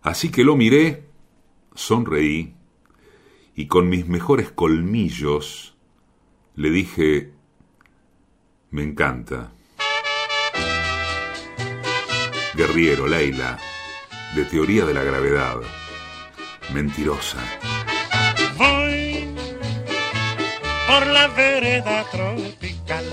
Así 0.01 0.31
que 0.31 0.45
lo 0.45 0.55
miré, 0.55 1.09
sonreí, 1.73 2.55
y 3.55 3.67
con 3.67 3.89
mis 3.89 4.07
mejores 4.07 4.51
colmillos 4.51 5.75
le 6.55 6.69
dije, 6.69 7.31
me 8.69 8.83
encanta. 8.83 9.51
Guerriero, 12.53 13.07
Leila, 13.07 13.57
de 14.35 14.45
teoría 14.45 14.85
de 14.85 14.93
la 14.93 15.03
gravedad. 15.03 15.57
Mentirosa. 16.73 17.39
Voy 18.57 19.25
por 20.87 21.07
la 21.07 21.27
vereda 21.29 22.05
tropical, 22.11 23.05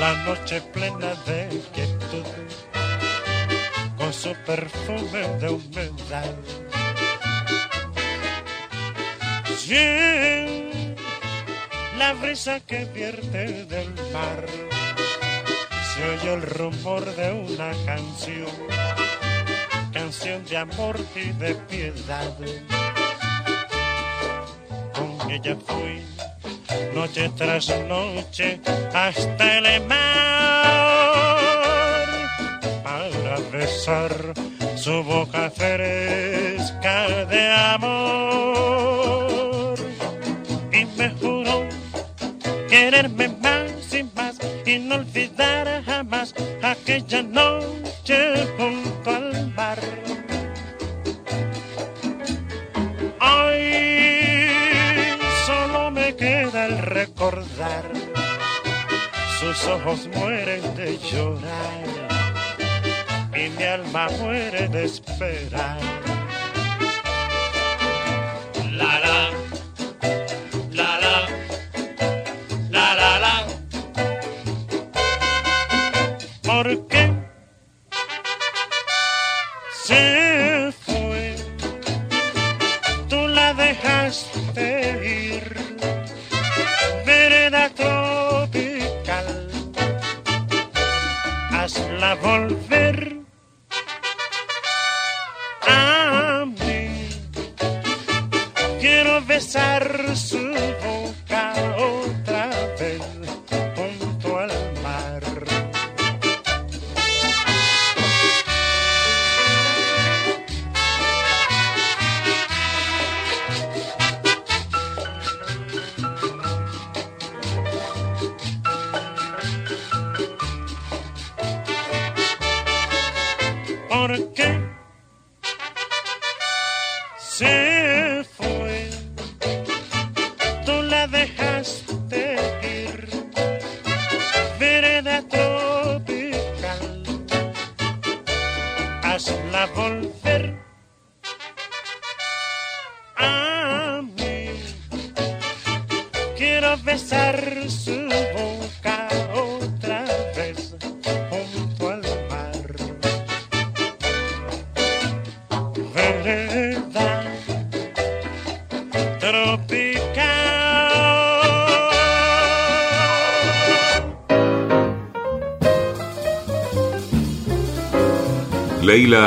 la 0.00 0.24
noche 0.24 0.62
plena 0.72 1.14
de 1.26 1.62
quietud, 1.74 2.26
con 3.96 4.12
su 4.12 4.34
perfume 4.46 5.28
de 5.40 5.50
humedad. 5.50 6.65
La 11.98 12.12
brisa 12.20 12.60
que 12.60 12.84
vierte 12.84 13.64
del 13.64 13.92
mar, 14.12 14.46
se 15.94 16.04
oye 16.08 16.34
el 16.34 16.42
rumor 16.42 17.04
de 17.16 17.32
una 17.32 17.72
canción 17.84 18.46
canción 19.92 20.44
de 20.44 20.56
amor 20.58 20.96
y 21.16 21.32
de 21.32 21.54
piedad. 21.68 22.32
Con 24.94 25.30
ella 25.30 25.56
fui 25.66 26.00
noche 26.94 27.28
tras 27.36 27.68
noche 27.88 28.60
hasta 28.94 29.58
el 29.58 29.86
mar 29.86 29.96
para 32.84 33.38
besar 33.50 34.32
su 34.76 35.02
boca 35.02 35.50
fresca 35.50 37.24
de 37.24 37.50
amor. 37.74 38.95
Quererme 42.76 43.28
más 43.40 43.94
y 43.94 44.02
más 44.14 44.36
y 44.66 44.78
no 44.78 44.96
olvidar 44.96 45.82
jamás 45.86 46.34
aquella 46.62 47.22
noche 47.22 48.18
junto 48.58 49.10
al 49.10 49.54
mar. 49.54 49.78
Ay, 53.18 53.64
solo 55.46 55.90
me 55.90 56.14
queda 56.16 56.66
el 56.66 56.78
recordar. 56.78 57.84
Sus 59.40 59.64
ojos 59.68 60.08
mueren 60.14 60.74
de 60.74 60.98
llorar 60.98 61.86
y 63.34 63.48
mi 63.56 63.64
alma 63.64 64.08
muere 64.20 64.68
de 64.68 64.84
esperar. 64.84 66.05
Hazla 92.06 92.14
volver 92.14 92.45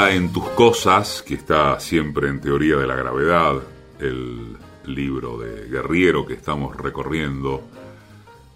en 0.08 0.32
tus 0.32 0.48
cosas, 0.50 1.22
que 1.22 1.34
está 1.34 1.80
siempre 1.80 2.30
en 2.30 2.40
teoría 2.40 2.78
de 2.78 2.88
la 2.88 2.96
gravedad, 2.96 3.56
el 4.00 4.56
libro 4.86 5.38
de 5.38 5.68
Guerriero 5.68 6.26
que 6.26 6.34
estamos 6.34 6.76
recorriendo 6.78 7.62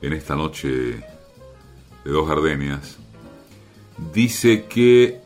en 0.02 0.14
esta 0.14 0.36
noche 0.36 0.70
de 0.70 1.02
dos 2.06 2.28
gardenias, 2.28 2.98
dice 4.14 4.66
que 4.66 5.20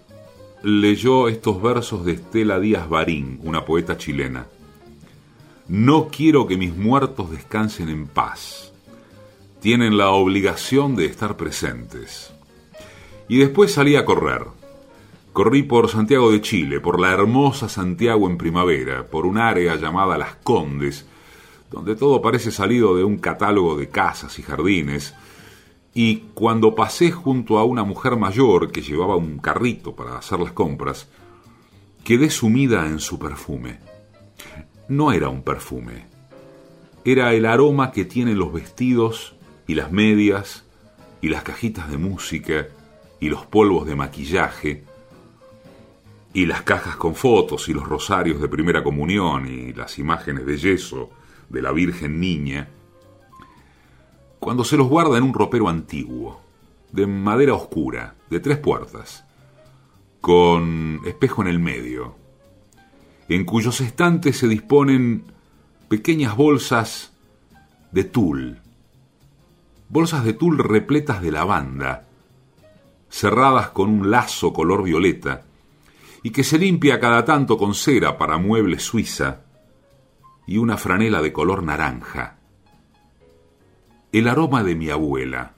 leyó 0.64 1.28
estos 1.28 1.62
versos 1.62 2.04
de 2.04 2.14
Estela 2.14 2.60
Díaz 2.60 2.90
Barín, 2.90 3.40
una 3.44 3.64
poeta 3.64 3.98
chilena. 3.98 4.48
No 5.68 6.08
quiero 6.08 6.48
que 6.48 6.58
mis 6.58 6.76
muertos 6.76 7.30
descansen 7.30 7.90
en 7.90 8.08
paz. 8.08 8.74
Tienen 9.62 9.98
la 9.98 10.10
obligación 10.10 10.96
de 10.96 11.06
estar 11.06 11.38
presentes. 11.38 12.34
Y 13.28 13.38
después 13.38 13.74
salí 13.74 13.96
a 13.96 14.06
correr. 14.06 14.57
Corrí 15.38 15.62
por 15.62 15.88
Santiago 15.88 16.32
de 16.32 16.42
Chile, 16.42 16.80
por 16.80 17.00
la 17.00 17.12
hermosa 17.12 17.70
Santiago 17.70 18.28
en 18.28 18.40
primavera, 18.40 19.06
por 19.06 19.28
un 19.28 19.38
área 19.38 19.76
llamada 19.76 20.18
Las 20.18 20.34
Condes, 20.38 21.08
donde 21.70 21.96
todo 21.96 22.24
parece 22.24 22.50
salido 22.50 22.96
de 22.96 23.04
un 23.04 23.20
catálogo 23.20 23.78
de 23.78 23.88
casas 23.88 24.40
y 24.40 24.42
jardines, 24.42 25.14
y 25.94 26.24
cuando 26.34 26.74
pasé 26.74 27.12
junto 27.12 27.60
a 27.60 27.66
una 27.66 27.84
mujer 27.84 28.18
mayor 28.18 28.72
que 28.72 28.82
llevaba 28.82 29.16
un 29.16 29.38
carrito 29.38 29.96
para 29.96 30.18
hacer 30.18 30.40
las 30.40 30.54
compras, 30.54 31.08
quedé 32.04 32.32
sumida 32.32 32.88
en 32.88 33.00
su 33.00 33.20
perfume. 33.20 33.78
No 34.90 35.12
era 35.12 35.30
un 35.30 35.44
perfume, 35.44 36.08
era 37.06 37.32
el 37.36 37.46
aroma 37.46 37.92
que 37.92 38.06
tienen 38.06 38.40
los 38.40 38.52
vestidos 38.52 39.36
y 39.68 39.76
las 39.76 39.92
medias 39.92 40.66
y 41.22 41.30
las 41.30 41.44
cajitas 41.44 41.92
de 41.92 42.00
música 42.00 42.70
y 43.20 43.30
los 43.30 43.46
polvos 43.46 43.86
de 43.86 43.96
maquillaje 43.96 44.87
y 46.38 46.46
las 46.46 46.62
cajas 46.62 46.98
con 46.98 47.16
fotos 47.16 47.68
y 47.68 47.74
los 47.74 47.90
rosarios 47.90 48.40
de 48.40 48.48
primera 48.48 48.84
comunión 48.84 49.48
y 49.48 49.74
las 49.74 49.98
imágenes 49.98 50.46
de 50.46 50.56
yeso 50.56 51.10
de 51.50 51.64
la 51.64 51.72
Virgen 51.72 52.20
Niña, 52.20 52.68
cuando 54.38 54.64
se 54.64 54.78
los 54.78 54.88
guarda 54.88 55.18
en 55.18 55.24
un 55.24 55.34
ropero 55.34 55.68
antiguo, 55.68 56.40
de 56.92 57.08
madera 57.08 57.56
oscura, 57.56 58.14
de 58.30 58.40
tres 58.40 58.60
puertas, 58.60 59.26
con 60.22 61.02
espejo 61.08 61.42
en 61.42 61.48
el 61.48 61.58
medio, 61.58 62.16
en 63.30 63.44
cuyos 63.44 63.82
estantes 63.82 64.38
se 64.38 64.48
disponen 64.48 65.24
pequeñas 65.90 66.38
bolsas 66.38 67.14
de 67.92 68.04
tul, 68.04 68.62
bolsas 69.90 70.24
de 70.24 70.34
tul 70.34 70.60
repletas 70.60 71.20
de 71.20 71.32
lavanda, 71.32 72.06
cerradas 73.10 73.70
con 73.70 73.90
un 73.90 74.12
lazo 74.12 74.54
color 74.54 74.84
violeta, 74.84 75.47
y 76.24 76.32
que 76.32 76.44
se 76.44 76.58
limpia 76.58 77.00
cada 77.00 77.26
tanto 77.26 77.58
con 77.58 77.74
cera 77.74 78.18
para 78.18 78.38
muebles 78.38 78.84
suiza 78.84 79.46
y 80.46 80.58
una 80.58 80.78
franela 80.78 81.22
de 81.22 81.34
color 81.34 81.64
naranja. 81.64 82.38
El 84.12 84.28
aroma 84.28 84.64
de 84.64 84.76
mi 84.76 84.90
abuela. 84.90 85.54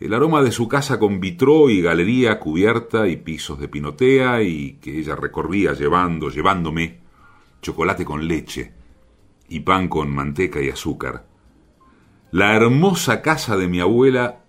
El 0.00 0.14
aroma 0.14 0.42
de 0.42 0.52
su 0.52 0.68
casa 0.68 0.98
con 0.98 1.20
vitró 1.20 1.70
y 1.70 1.80
galería 1.80 2.40
cubierta 2.40 3.06
y 3.08 3.16
pisos 3.16 3.60
de 3.60 3.68
pinotea 3.68 4.42
y 4.42 4.78
que 4.80 4.98
ella 4.98 5.14
recorría 5.14 5.72
llevando, 5.72 6.30
llevándome 6.30 7.00
chocolate 7.62 8.04
con 8.04 8.26
leche 8.26 8.72
y 9.48 9.60
pan 9.60 9.88
con 9.88 10.10
manteca 10.10 10.60
y 10.60 10.70
azúcar. 10.70 11.26
La 12.30 12.54
hermosa 12.54 13.22
casa 13.22 13.56
de 13.56 13.68
mi 13.68 13.80
abuela 13.80 14.43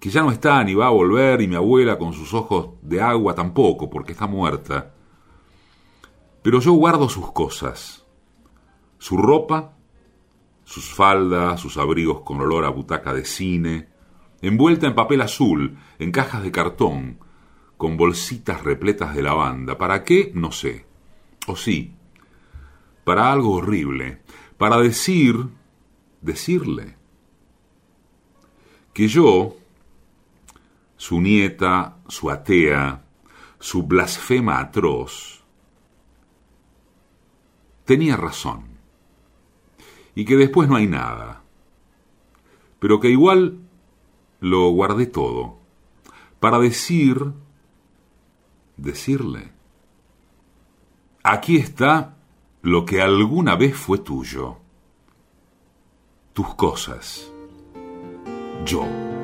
que 0.00 0.08
ya 0.10 0.22
no 0.22 0.32
está 0.32 0.64
ni 0.64 0.74
va 0.74 0.86
a 0.86 0.90
volver, 0.90 1.42
y 1.42 1.46
mi 1.46 1.54
abuela 1.54 1.98
con 1.98 2.12
sus 2.14 2.32
ojos 2.34 2.70
de 2.82 3.00
agua 3.00 3.34
tampoco, 3.34 3.90
porque 3.90 4.12
está 4.12 4.26
muerta. 4.26 4.94
Pero 6.42 6.58
yo 6.60 6.72
guardo 6.72 7.08
sus 7.08 7.30
cosas, 7.32 8.06
su 8.98 9.18
ropa, 9.18 9.76
sus 10.64 10.94
faldas, 10.94 11.60
sus 11.60 11.76
abrigos 11.76 12.22
con 12.22 12.40
olor 12.40 12.64
a 12.64 12.70
butaca 12.70 13.12
de 13.12 13.26
cine, 13.26 13.88
envuelta 14.40 14.86
en 14.86 14.94
papel 14.94 15.20
azul, 15.20 15.76
en 15.98 16.12
cajas 16.12 16.42
de 16.42 16.50
cartón, 16.50 17.18
con 17.76 17.98
bolsitas 17.98 18.64
repletas 18.64 19.14
de 19.14 19.22
lavanda. 19.22 19.76
¿Para 19.76 20.02
qué? 20.02 20.32
No 20.34 20.50
sé. 20.50 20.86
O 21.46 21.56
sí, 21.56 21.94
para 23.04 23.32
algo 23.32 23.54
horrible, 23.56 24.22
para 24.56 24.78
decir, 24.78 25.48
decirle, 26.20 26.96
que 28.92 29.08
yo, 29.08 29.56
su 31.00 31.18
nieta, 31.18 31.96
su 32.08 32.30
atea, 32.30 33.02
su 33.58 33.84
blasfema 33.84 34.60
atroz, 34.60 35.42
tenía 37.86 38.18
razón, 38.18 38.66
y 40.14 40.26
que 40.26 40.36
después 40.36 40.68
no 40.68 40.76
hay 40.76 40.86
nada, 40.86 41.42
pero 42.80 43.00
que 43.00 43.08
igual 43.08 43.60
lo 44.40 44.68
guardé 44.72 45.06
todo, 45.06 45.56
para 46.38 46.58
decir, 46.58 47.32
decirle, 48.76 49.52
aquí 51.22 51.56
está 51.56 52.18
lo 52.60 52.84
que 52.84 53.00
alguna 53.00 53.56
vez 53.56 53.74
fue 53.74 53.96
tuyo, 53.96 54.58
tus 56.34 56.54
cosas, 56.56 57.32
yo. 58.66 59.19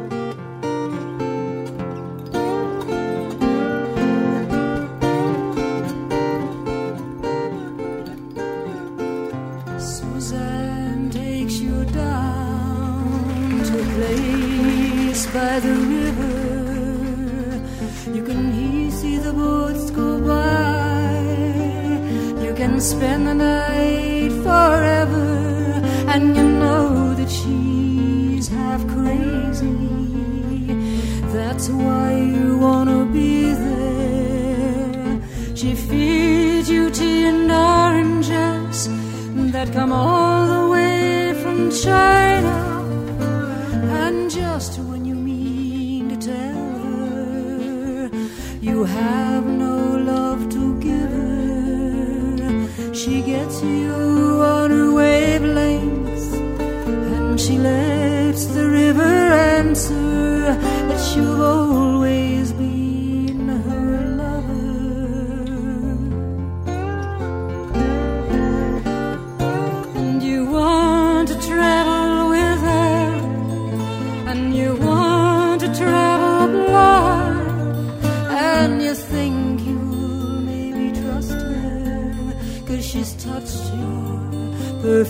Spend 22.87 23.27
the 23.27 23.35
night 23.35 24.31
forever, 24.45 25.27
and 26.13 26.37
you 26.37 26.47
know 26.63 27.15
that 27.15 27.29
she's 27.29 28.47
half 28.47 28.87
crazy. 28.87 29.77
That's 31.37 31.69
why 31.69 32.13
you 32.15 32.59
wanna 32.59 33.05
be 33.07 33.53
there. 33.55 35.21
She 35.57 35.75
feeds 35.75 36.71
you 36.71 36.91
tea 36.91 37.25
and 37.27 37.51
oranges 37.51 38.89
that 39.55 39.73
come 39.73 39.93
all 39.93 40.47
the 40.47 40.65
way 40.71 41.35
from 41.43 41.73
China. 41.73 42.56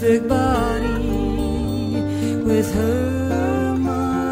Perfect 0.07 0.29
body 0.29 2.01
with 2.45 2.73
her 2.75 3.75
mind. 3.77 4.27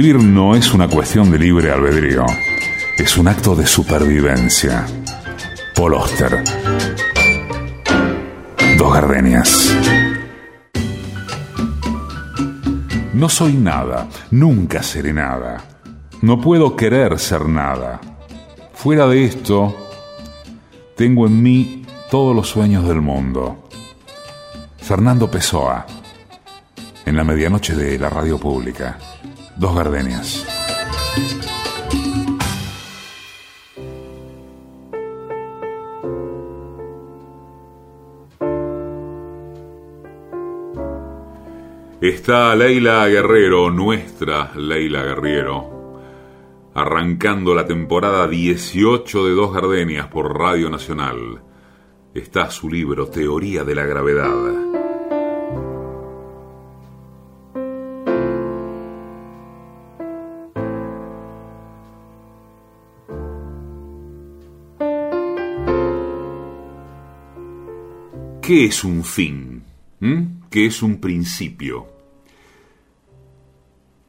Escribir 0.00 0.24
no 0.24 0.54
es 0.54 0.72
una 0.72 0.88
cuestión 0.88 1.30
de 1.30 1.38
libre 1.38 1.70
albedrío, 1.70 2.24
es 2.96 3.18
un 3.18 3.28
acto 3.28 3.54
de 3.54 3.66
supervivencia. 3.66 4.86
Paul 5.76 5.92
Oster. 5.92 6.42
Dos 8.78 8.94
gardenias. 8.94 9.76
No 13.12 13.28
soy 13.28 13.52
nada, 13.52 14.08
nunca 14.30 14.82
seré 14.82 15.12
nada. 15.12 15.58
No 16.22 16.40
puedo 16.40 16.76
querer 16.76 17.18
ser 17.18 17.46
nada. 17.46 18.00
Fuera 18.72 19.06
de 19.06 19.26
esto, 19.26 19.76
tengo 20.96 21.26
en 21.26 21.42
mí 21.42 21.84
todos 22.10 22.34
los 22.34 22.48
sueños 22.48 22.88
del 22.88 23.02
mundo. 23.02 23.68
Fernando 24.78 25.30
Pessoa, 25.30 25.84
en 27.04 27.14
la 27.14 27.22
medianoche 27.22 27.76
de 27.76 27.98
la 27.98 28.08
radio 28.08 28.38
pública. 28.38 28.96
Dos 29.56 29.74
gardenias. 29.74 30.46
Está 42.00 42.56
Leila 42.56 43.06
Guerrero, 43.08 43.70
nuestra 43.70 44.52
Leila 44.56 45.02
Guerriero, 45.02 46.00
arrancando 46.72 47.54
la 47.54 47.66
temporada 47.66 48.26
18 48.26 49.26
de 49.26 49.32
Dos 49.32 49.52
Gardenias 49.52 50.06
por 50.06 50.38
Radio 50.38 50.70
Nacional. 50.70 51.42
Está 52.14 52.50
su 52.50 52.70
libro 52.70 53.08
Teoría 53.08 53.64
de 53.64 53.74
la 53.74 53.84
Gravedad. 53.84 54.69
¿Qué 68.50 68.64
es 68.64 68.82
un 68.82 69.04
fin? 69.04 69.62
¿Mm? 70.00 70.48
¿Qué 70.50 70.66
es 70.66 70.82
un 70.82 71.00
principio? 71.00 71.86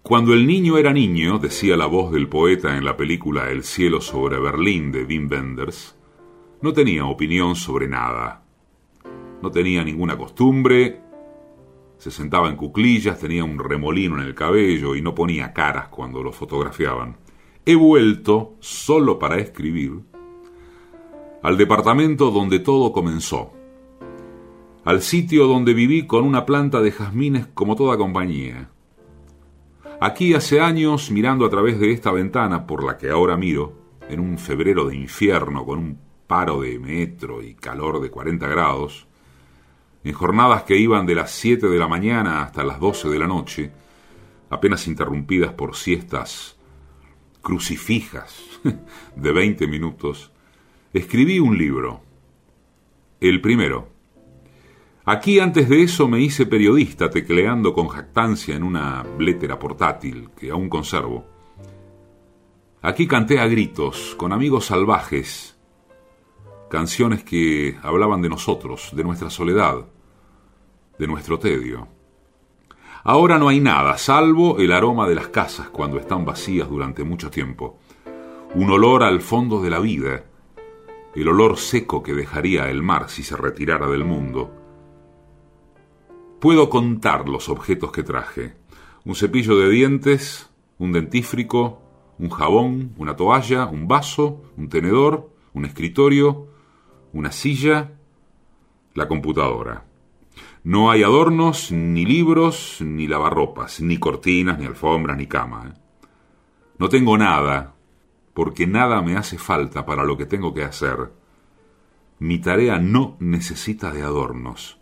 Cuando 0.01 0.33
el 0.33 0.47
niño 0.47 0.79
era 0.79 0.91
niño, 0.91 1.37
decía 1.37 1.77
la 1.77 1.85
voz 1.85 2.11
del 2.11 2.27
poeta 2.27 2.75
en 2.75 2.83
la 2.83 2.97
película 2.97 3.51
El 3.51 3.63
cielo 3.63 4.01
sobre 4.01 4.39
Berlín 4.39 4.91
de 4.91 5.03
Wim 5.03 5.29
Wenders, 5.29 5.95
no 6.59 6.73
tenía 6.73 7.05
opinión 7.05 7.55
sobre 7.55 7.87
nada. 7.87 8.43
No 9.43 9.51
tenía 9.51 9.83
ninguna 9.83 10.17
costumbre, 10.17 10.99
se 11.99 12.09
sentaba 12.09 12.49
en 12.49 12.55
cuclillas, 12.55 13.19
tenía 13.19 13.43
un 13.43 13.59
remolino 13.59 14.19
en 14.19 14.25
el 14.25 14.33
cabello 14.33 14.95
y 14.95 15.03
no 15.03 15.13
ponía 15.13 15.53
caras 15.53 15.89
cuando 15.89 16.23
lo 16.23 16.31
fotografiaban. 16.31 17.15
He 17.63 17.75
vuelto, 17.75 18.55
solo 18.59 19.19
para 19.19 19.37
escribir, 19.37 19.99
al 21.43 21.57
departamento 21.57 22.31
donde 22.31 22.57
todo 22.57 22.91
comenzó, 22.91 23.60
al 24.83 25.01
sitio 25.01 25.45
donde 25.45 25.73
viví 25.73 26.07
con 26.07 26.23
una 26.23 26.45
planta 26.45 26.81
de 26.81 26.91
jazmines 26.91 27.47
como 27.53 27.75
toda 27.75 27.97
compañía. 27.97 28.69
Aquí 29.99 30.33
hace 30.33 30.59
años, 30.59 31.11
mirando 31.11 31.45
a 31.45 31.49
través 31.49 31.79
de 31.79 31.91
esta 31.91 32.11
ventana 32.11 32.65
por 32.65 32.83
la 32.83 32.97
que 32.97 33.11
ahora 33.11 33.37
miro, 33.37 33.73
en 34.09 34.19
un 34.19 34.39
febrero 34.39 34.87
de 34.87 34.95
infierno 34.95 35.65
con 35.65 35.77
un 35.77 35.99
paro 36.25 36.61
de 36.61 36.79
metro 36.79 37.43
y 37.43 37.53
calor 37.53 38.01
de 38.01 38.09
40 38.09 38.47
grados, 38.47 39.07
en 40.03 40.13
jornadas 40.13 40.63
que 40.63 40.77
iban 40.77 41.05
de 41.05 41.13
las 41.13 41.31
7 41.31 41.67
de 41.67 41.77
la 41.77 41.87
mañana 41.87 42.41
hasta 42.41 42.63
las 42.63 42.79
12 42.79 43.09
de 43.09 43.19
la 43.19 43.27
noche, 43.27 43.71
apenas 44.49 44.87
interrumpidas 44.87 45.53
por 45.53 45.75
siestas 45.75 46.57
crucifijas 47.43 48.43
de 49.15 49.31
20 49.31 49.67
minutos, 49.67 50.31
escribí 50.93 51.39
un 51.39 51.57
libro. 51.57 52.01
El 53.19 53.39
primero, 53.39 53.89
Aquí 55.03 55.39
antes 55.39 55.67
de 55.67 55.83
eso 55.83 56.07
me 56.07 56.19
hice 56.19 56.45
periodista 56.45 57.09
tecleando 57.09 57.73
con 57.73 57.87
jactancia 57.87 58.55
en 58.55 58.63
una 58.63 59.03
blétera 59.03 59.57
portátil 59.57 60.29
que 60.37 60.51
aún 60.51 60.69
conservo. 60.69 61.25
Aquí 62.83 63.07
canté 63.07 63.39
a 63.39 63.47
gritos 63.47 64.15
con 64.17 64.31
amigos 64.31 64.65
salvajes 64.65 65.57
canciones 66.71 67.23
que 67.23 67.77
hablaban 67.83 68.21
de 68.21 68.29
nosotros, 68.29 68.91
de 68.93 69.03
nuestra 69.03 69.29
soledad, 69.29 69.85
de 70.97 71.05
nuestro 71.05 71.37
tedio. 71.37 71.89
Ahora 73.03 73.37
no 73.37 73.49
hay 73.49 73.59
nada, 73.59 73.97
salvo 73.97 74.57
el 74.57 74.71
aroma 74.71 75.07
de 75.07 75.15
las 75.15 75.27
casas 75.27 75.69
cuando 75.69 75.99
están 75.99 76.23
vacías 76.23 76.69
durante 76.69 77.03
mucho 77.03 77.29
tiempo, 77.29 77.79
un 78.55 78.69
olor 78.69 79.03
al 79.03 79.21
fondo 79.21 79.61
de 79.61 79.69
la 79.69 79.79
vida, 79.79 80.23
el 81.13 81.27
olor 81.27 81.57
seco 81.57 82.01
que 82.01 82.13
dejaría 82.13 82.69
el 82.69 82.81
mar 82.81 83.09
si 83.09 83.21
se 83.21 83.35
retirara 83.35 83.87
del 83.87 84.05
mundo. 84.05 84.60
Puedo 86.41 86.71
contar 86.71 87.29
los 87.29 87.49
objetos 87.49 87.91
que 87.91 88.01
traje. 88.01 88.55
Un 89.05 89.13
cepillo 89.13 89.59
de 89.59 89.69
dientes, 89.69 90.49
un 90.79 90.91
dentífrico, 90.91 91.83
un 92.17 92.31
jabón, 92.31 92.95
una 92.97 93.15
toalla, 93.15 93.67
un 93.67 93.87
vaso, 93.87 94.41
un 94.57 94.67
tenedor, 94.67 95.29
un 95.53 95.65
escritorio, 95.65 96.47
una 97.13 97.31
silla, 97.31 97.91
la 98.95 99.07
computadora. 99.07 99.85
No 100.63 100.89
hay 100.89 101.03
adornos, 101.03 101.71
ni 101.71 102.07
libros, 102.07 102.77
ni 102.81 103.07
lavarropas, 103.07 103.79
ni 103.79 103.99
cortinas, 103.99 104.57
ni 104.57 104.65
alfombras, 104.65 105.17
ni 105.17 105.27
cama. 105.27 105.67
¿eh? 105.67 105.79
No 106.79 106.89
tengo 106.89 107.19
nada, 107.19 107.75
porque 108.33 108.65
nada 108.65 109.03
me 109.03 109.15
hace 109.15 109.37
falta 109.37 109.85
para 109.85 110.05
lo 110.05 110.17
que 110.17 110.25
tengo 110.25 110.55
que 110.55 110.63
hacer. 110.63 111.13
Mi 112.17 112.39
tarea 112.39 112.79
no 112.79 113.15
necesita 113.19 113.91
de 113.91 114.01
adornos. 114.01 114.80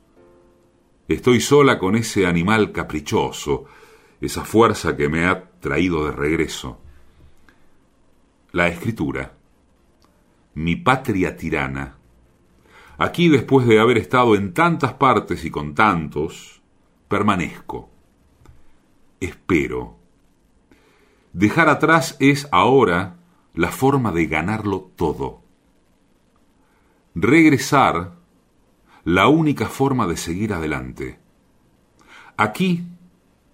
Estoy 1.10 1.42
sola 1.42 1.80
con 1.80 1.96
ese 1.96 2.28
animal 2.28 2.72
caprichoso, 2.72 3.66
esa 4.22 4.46
fuerza 4.46 4.96
que 4.96 5.10
me 5.10 5.26
ha 5.26 5.50
traído 5.60 6.06
de 6.06 6.12
regreso. 6.12 6.80
La 8.52 8.68
escritura, 8.68 9.34
mi 10.54 10.76
patria 10.76 11.36
tirana. 11.36 11.96
Aquí, 13.00 13.28
después 13.28 13.66
de 13.66 13.80
haber 13.80 13.98
estado 13.98 14.36
en 14.36 14.54
tantas 14.54 14.94
partes 14.94 15.44
y 15.46 15.50
con 15.50 15.74
tantos, 15.74 16.62
permanezco. 17.08 17.90
Espero. 19.20 19.98
Dejar 21.34 21.70
atrás 21.70 22.18
es 22.20 22.48
ahora 22.52 23.18
la 23.56 23.72
forma 23.72 24.12
de 24.12 24.28
ganarlo 24.28 24.92
todo. 24.96 25.42
Regresar, 27.16 28.19
la 29.10 29.28
única 29.28 29.68
forma 29.68 30.06
de 30.06 30.16
seguir 30.16 30.54
adelante. 30.54 31.18
Aquí, 32.38 32.84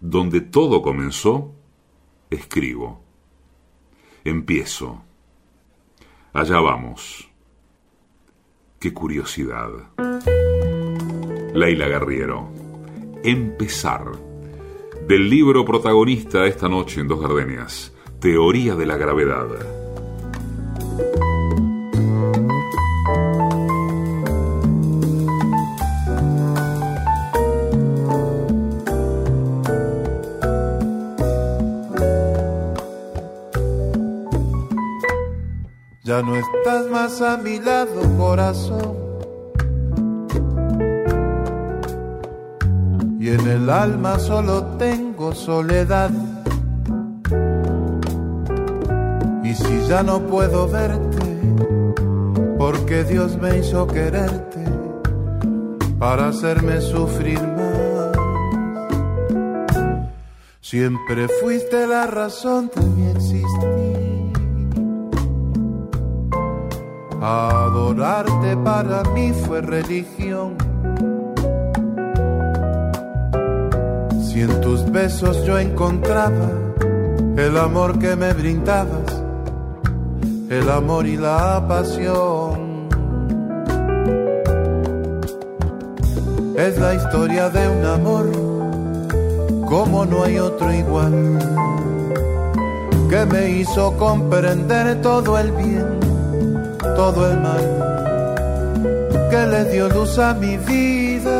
donde 0.01 0.41
todo 0.41 0.81
comenzó, 0.81 1.53
escribo. 2.29 3.01
Empiezo. 4.25 5.01
Allá 6.33 6.59
vamos. 6.59 7.31
Qué 8.79 8.93
curiosidad. 8.93 9.69
Leila 11.53 11.87
Guerriero. 11.87 12.49
Empezar. 13.23 14.11
Del 15.07 15.29
libro 15.29 15.63
protagonista 15.63 16.45
esta 16.47 16.67
noche 16.67 16.99
en 16.99 17.07
Dos 17.07 17.21
Gardenias. 17.21 17.93
Teoría 18.19 18.75
de 18.75 18.85
la 18.85 18.97
gravedad. 18.97 19.47
A 37.05 37.37
mi 37.37 37.59
lado, 37.59 38.01
corazón. 38.17 38.95
Y 43.19 43.29
en 43.29 43.47
el 43.47 43.69
alma 43.69 44.17
solo 44.17 44.63
tengo 44.79 45.35
soledad. 45.35 46.09
Y 49.43 49.53
si 49.53 49.87
ya 49.87 50.01
no 50.01 50.19
puedo 50.21 50.67
verte, 50.67 51.27
porque 52.57 53.03
Dios 53.03 53.37
me 53.37 53.59
hizo 53.59 53.85
quererte 53.85 54.65
para 55.99 56.29
hacerme 56.29 56.81
sufrir 56.81 57.39
más. 57.39 58.17
Siempre 60.59 61.27
fuiste 61.39 61.85
la 61.85 62.07
razón 62.07 62.71
de 62.75 62.81
mi 62.83 63.11
existir. 63.11 63.94
Adorarte 67.75 68.55
para 68.63 69.03
mí 69.13 69.33
fue 69.33 69.59
religión. 69.59 70.55
Si 74.23 74.39
en 74.39 74.61
tus 74.61 74.89
besos 74.89 75.43
yo 75.43 75.59
encontraba 75.59 76.49
el 77.35 77.57
amor 77.57 77.99
que 77.99 78.15
me 78.15 78.31
brindabas, 78.31 79.21
el 80.49 80.69
amor 80.69 81.05
y 81.05 81.17
la 81.17 81.65
pasión. 81.67 82.87
Es 86.57 86.79
la 86.79 86.93
historia 86.95 87.49
de 87.49 87.67
un 87.67 87.85
amor 87.85 88.31
como 89.65 90.05
no 90.05 90.23
hay 90.23 90.39
otro 90.39 90.73
igual, 90.73 91.39
que 93.09 93.25
me 93.25 93.49
hizo 93.49 93.91
comprender 93.97 95.01
todo 95.01 95.37
el 95.37 95.51
bien 95.51 96.04
todo 96.95 97.29
el 97.29 97.39
mal 97.39 97.65
que 99.29 99.45
le 99.47 99.65
dio 99.65 99.89
luz 99.89 100.17
a 100.17 100.33
mi 100.33 100.57
vida, 100.57 101.39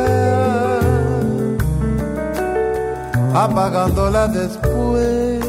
apagándola 3.34 4.28
después. 4.28 5.46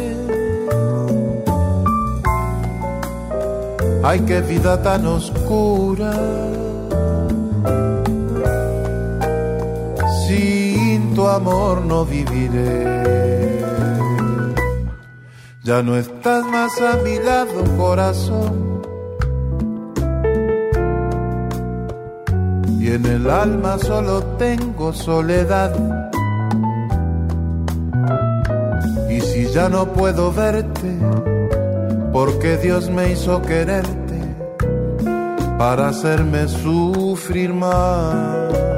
Ay, 4.05 4.21
qué 4.21 4.41
vida 4.43 4.81
tan 4.83 5.07
oscura. 5.07 6.13
Sin 10.27 11.15
tu 11.15 11.27
amor 11.27 11.85
no 11.85 12.05
viviré. 12.05 13.07
Ya 15.65 15.83
no 15.83 15.97
estás 15.97 16.45
más 16.47 16.81
a 16.81 16.97
mi 17.03 17.19
lado, 17.19 17.65
corazón 17.77 18.66
y 22.87 22.91
en 22.91 23.05
el 23.05 23.29
alma 23.29 23.79
solo 23.79 24.23
tengo 24.39 24.93
soledad. 24.93 25.75
Y 29.11 29.21
si 29.21 29.47
ya 29.47 29.69
no 29.69 29.93
puedo 29.93 30.33
verte, 30.33 30.97
porque 32.13 32.57
Dios 32.59 32.89
me 32.89 33.11
hizo 33.11 33.43
quererte 33.43 34.21
para 35.59 35.89
hacerme 35.89 36.47
sufrir 36.47 37.53
más. 37.53 38.76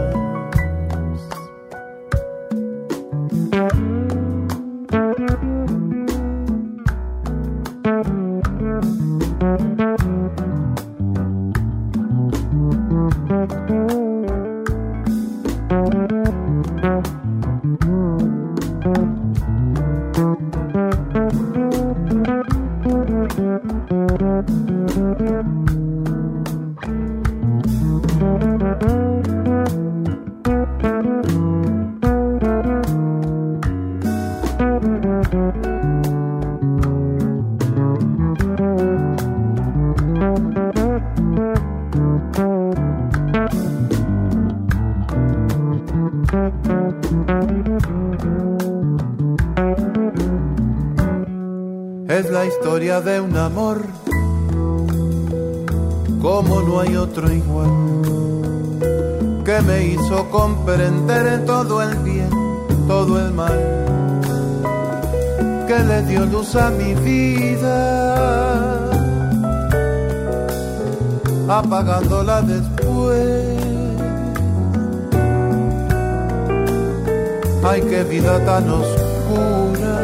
Ay, 77.71 77.83
qué 77.83 78.03
vida 78.03 78.43
tan 78.47 78.67
oscura. 78.71 79.97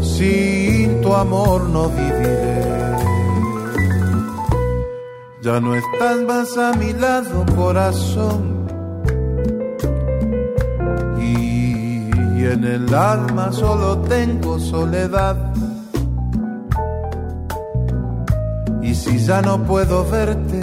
Sin 0.00 1.00
tu 1.00 1.12
amor 1.12 1.68
no 1.68 1.88
viviré. 1.88 2.62
Ya 5.42 5.58
no 5.58 5.74
estás 5.74 6.16
más 6.28 6.56
a 6.56 6.74
mi 6.74 6.92
lado, 6.92 7.44
corazón. 7.56 8.68
Y 11.20 12.44
en 12.44 12.62
el 12.62 12.94
alma 12.94 13.50
solo 13.50 13.98
tengo 14.02 14.60
soledad. 14.60 15.36
Y 18.80 18.94
si 18.94 19.18
ya 19.18 19.42
no 19.42 19.64
puedo 19.64 20.08
verte, 20.08 20.60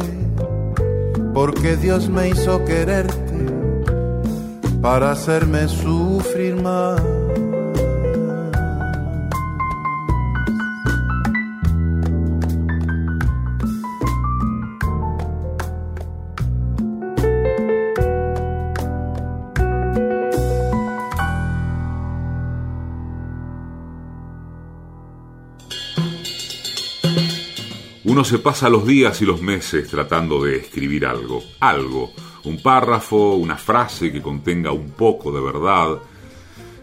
porque 1.33 1.75
Dios 1.75 2.07
me 2.07 2.29
hizo 2.29 2.63
quererte 2.63 3.24
para 4.85 5.13
hacerme 5.13 5.67
sufrir 5.67 6.61
más. 6.61 7.01
Uno 28.03 28.23
se 28.23 28.37
pasa 28.37 28.69
los 28.69 28.85
días 28.85 29.19
y 29.23 29.25
los 29.25 29.41
meses 29.41 29.89
tratando 29.89 30.43
de 30.43 30.57
escribir 30.57 31.07
algo, 31.07 31.43
algo, 31.59 32.13
un 32.45 32.61
párrafo, 32.61 33.35
una 33.35 33.57
frase 33.57 34.11
que 34.11 34.21
contenga 34.21 34.71
un 34.71 34.91
poco 34.91 35.31
de 35.31 35.41
verdad, 35.41 35.97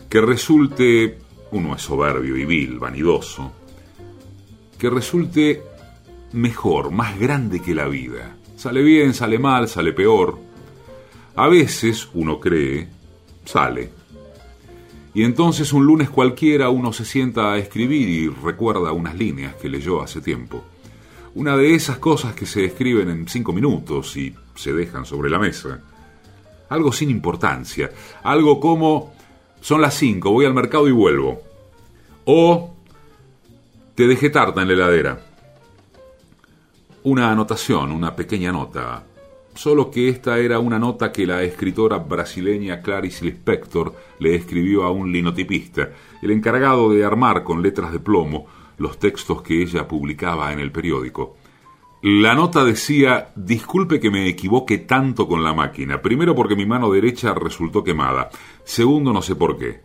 que 0.08 0.20
resulte, 0.20 1.18
uno 1.52 1.74
es 1.74 1.82
soberbio 1.82 2.36
y 2.36 2.44
vil, 2.44 2.78
vanidoso, 2.78 3.52
que 4.78 4.90
resulte 4.90 5.62
mejor, 6.32 6.90
más 6.90 7.18
grande 7.18 7.60
que 7.60 7.74
la 7.74 7.86
vida. 7.86 8.36
Sale 8.56 8.82
bien, 8.82 9.14
sale 9.14 9.38
mal, 9.38 9.68
sale 9.68 9.92
peor. 9.92 10.38
A 11.36 11.48
veces, 11.48 12.08
uno 12.14 12.38
cree, 12.38 12.88
sale. 13.44 13.90
Y 15.14 15.24
entonces 15.24 15.72
un 15.72 15.84
lunes 15.84 16.08
cualquiera 16.08 16.70
uno 16.70 16.92
se 16.92 17.04
sienta 17.04 17.52
a 17.52 17.58
escribir 17.58 18.08
y 18.08 18.28
recuerda 18.28 18.92
unas 18.92 19.14
líneas 19.14 19.54
que 19.56 19.68
leyó 19.68 20.02
hace 20.02 20.20
tiempo. 20.20 20.64
Una 21.34 21.56
de 21.56 21.74
esas 21.74 21.98
cosas 21.98 22.34
que 22.34 22.46
se 22.46 22.64
escriben 22.64 23.08
en 23.10 23.28
cinco 23.28 23.52
minutos 23.52 24.16
y 24.16 24.34
se 24.54 24.72
dejan 24.72 25.04
sobre 25.04 25.30
la 25.30 25.38
mesa. 25.38 25.80
Algo 26.68 26.92
sin 26.92 27.10
importancia. 27.10 27.90
Algo 28.22 28.60
como 28.60 29.14
son 29.60 29.80
las 29.80 29.94
cinco, 29.94 30.30
voy 30.30 30.44
al 30.44 30.54
mercado 30.54 30.88
y 30.88 30.92
vuelvo. 30.92 31.40
O 32.24 32.74
te 33.94 34.06
dejé 34.06 34.30
tarta 34.30 34.62
en 34.62 34.68
la 34.68 34.74
heladera. 34.74 35.20
Una 37.04 37.30
anotación, 37.30 37.92
una 37.92 38.14
pequeña 38.16 38.52
nota. 38.52 39.04
Solo 39.54 39.90
que 39.90 40.08
esta 40.08 40.38
era 40.38 40.58
una 40.58 40.78
nota 40.78 41.12
que 41.12 41.26
la 41.26 41.42
escritora 41.42 41.98
brasileña 41.98 42.80
Clarice 42.80 43.24
Lispector 43.26 43.94
le 44.18 44.34
escribió 44.34 44.84
a 44.84 44.90
un 44.90 45.12
linotipista, 45.12 45.90
el 46.22 46.30
encargado 46.30 46.90
de 46.90 47.04
armar 47.04 47.44
con 47.44 47.60
letras 47.62 47.92
de 47.92 47.98
plomo 47.98 48.46
los 48.78 48.98
textos 48.98 49.42
que 49.42 49.60
ella 49.60 49.86
publicaba 49.86 50.52
en 50.52 50.58
el 50.58 50.72
periódico. 50.72 51.36
La 52.04 52.34
nota 52.34 52.64
decía, 52.64 53.30
disculpe 53.36 54.00
que 54.00 54.10
me 54.10 54.26
equivoque 54.26 54.78
tanto 54.78 55.28
con 55.28 55.44
la 55.44 55.54
máquina, 55.54 56.02
primero 56.02 56.34
porque 56.34 56.56
mi 56.56 56.66
mano 56.66 56.90
derecha 56.90 57.32
resultó 57.32 57.84
quemada, 57.84 58.28
segundo 58.64 59.12
no 59.12 59.22
sé 59.22 59.36
por 59.36 59.56
qué. 59.56 59.82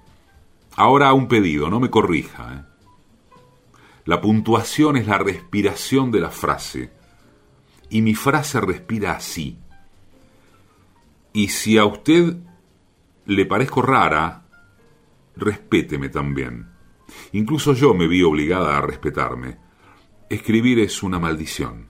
Ahora 0.75 1.13
un 1.13 1.27
pedido, 1.27 1.69
no 1.69 1.79
me 1.79 1.91
corrija. 1.91 2.53
¿eh? 2.55 3.39
La 4.05 4.19
puntuación 4.19 4.97
es 4.97 5.05
la 5.05 5.19
respiración 5.19 6.09
de 6.09 6.19
la 6.19 6.31
frase, 6.31 6.89
y 7.91 8.01
mi 8.01 8.15
frase 8.15 8.61
respira 8.61 9.11
así. 9.11 9.59
Y 11.33 11.49
si 11.49 11.77
a 11.77 11.85
usted 11.85 12.35
le 13.27 13.45
parezco 13.45 13.83
rara, 13.83 14.47
respéteme 15.35 16.09
también. 16.09 16.67
Incluso 17.33 17.73
yo 17.73 17.93
me 17.93 18.07
vi 18.07 18.23
obligada 18.23 18.75
a 18.75 18.81
respetarme. 18.81 19.59
Escribir 20.31 20.79
es 20.79 21.03
una 21.03 21.19
maldición. 21.19 21.86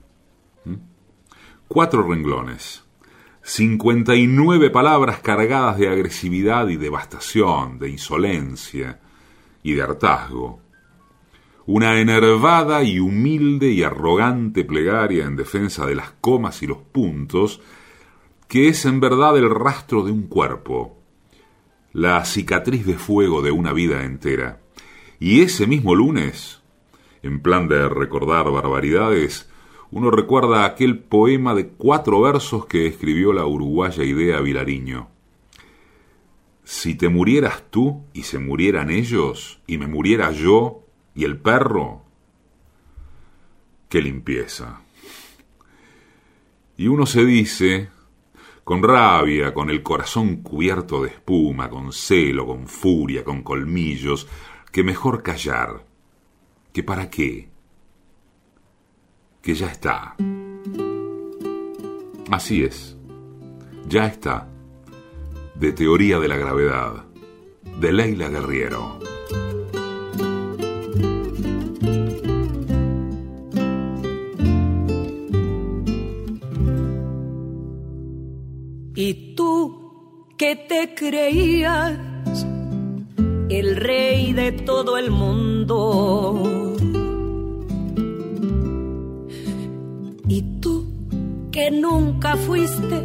Cuatro 1.68 2.02
renglones. 2.02 2.82
59 3.42 4.70
palabras 4.70 5.20
cargadas 5.20 5.76
de 5.76 5.90
agresividad 5.90 6.66
y 6.68 6.76
devastación, 6.78 7.78
de 7.78 7.90
insolencia 7.90 9.00
y 9.62 9.74
de 9.74 9.82
hartazgo. 9.82 10.62
Una 11.66 12.00
enervada 12.00 12.82
y 12.82 12.98
humilde 12.98 13.68
y 13.70 13.82
arrogante 13.82 14.64
plegaria 14.64 15.26
en 15.26 15.36
defensa 15.36 15.84
de 15.84 15.94
las 15.94 16.12
comas 16.22 16.62
y 16.62 16.66
los 16.66 16.78
puntos, 16.78 17.60
que 18.48 18.68
es 18.68 18.86
en 18.86 18.98
verdad 19.00 19.36
el 19.36 19.50
rastro 19.50 20.02
de 20.02 20.10
un 20.10 20.22
cuerpo, 20.22 20.96
la 21.92 22.24
cicatriz 22.24 22.86
de 22.86 22.94
fuego 22.94 23.42
de 23.42 23.50
una 23.50 23.74
vida 23.74 24.04
entera. 24.04 24.62
Y 25.20 25.42
ese 25.42 25.66
mismo 25.66 25.94
lunes, 25.94 26.62
en 27.22 27.40
plan 27.40 27.68
de 27.68 27.90
recordar 27.90 28.50
barbaridades, 28.50 29.50
uno 29.90 30.10
recuerda 30.10 30.64
aquel 30.64 30.98
poema 30.98 31.54
de 31.54 31.68
cuatro 31.68 32.20
versos 32.20 32.66
que 32.66 32.86
escribió 32.86 33.32
la 33.32 33.46
uruguaya 33.46 34.04
Idea 34.04 34.40
Vilariño. 34.40 35.08
Si 36.64 36.94
te 36.94 37.08
murieras 37.08 37.64
tú 37.70 38.04
y 38.12 38.24
se 38.24 38.38
murieran 38.38 38.90
ellos, 38.90 39.60
y 39.66 39.78
me 39.78 39.86
muriera 39.86 40.30
yo 40.32 40.84
y 41.14 41.24
el 41.24 41.38
perro, 41.38 42.02
qué 43.88 44.02
limpieza. 44.02 44.82
Y 46.76 46.88
uno 46.88 47.06
se 47.06 47.24
dice, 47.24 47.88
con 48.64 48.82
rabia, 48.82 49.54
con 49.54 49.70
el 49.70 49.82
corazón 49.82 50.42
cubierto 50.42 51.02
de 51.02 51.08
espuma, 51.08 51.70
con 51.70 51.92
celo, 51.92 52.46
con 52.46 52.68
furia, 52.68 53.24
con 53.24 53.42
colmillos, 53.42 54.28
que 54.70 54.84
mejor 54.84 55.22
callar, 55.22 55.86
que 56.74 56.82
para 56.82 57.08
qué, 57.08 57.48
que 59.42 59.54
ya 59.54 59.66
está. 59.68 60.16
Así 62.30 62.62
es, 62.62 62.96
ya 63.88 64.06
está, 64.06 64.48
de 65.54 65.72
teoría 65.72 66.18
de 66.18 66.28
la 66.28 66.36
gravedad, 66.36 67.04
de 67.80 67.92
Leila 67.92 68.28
Guerriero. 68.28 68.98
Y 78.94 79.34
tú 79.36 80.26
que 80.36 80.56
te 80.56 80.94
creías 80.94 81.98
el 83.48 83.76
rey 83.76 84.32
de 84.32 84.52
todo 84.52 84.98
el 84.98 85.10
mundo. 85.10 86.67
Nunca 91.80 92.36
fuiste 92.36 93.04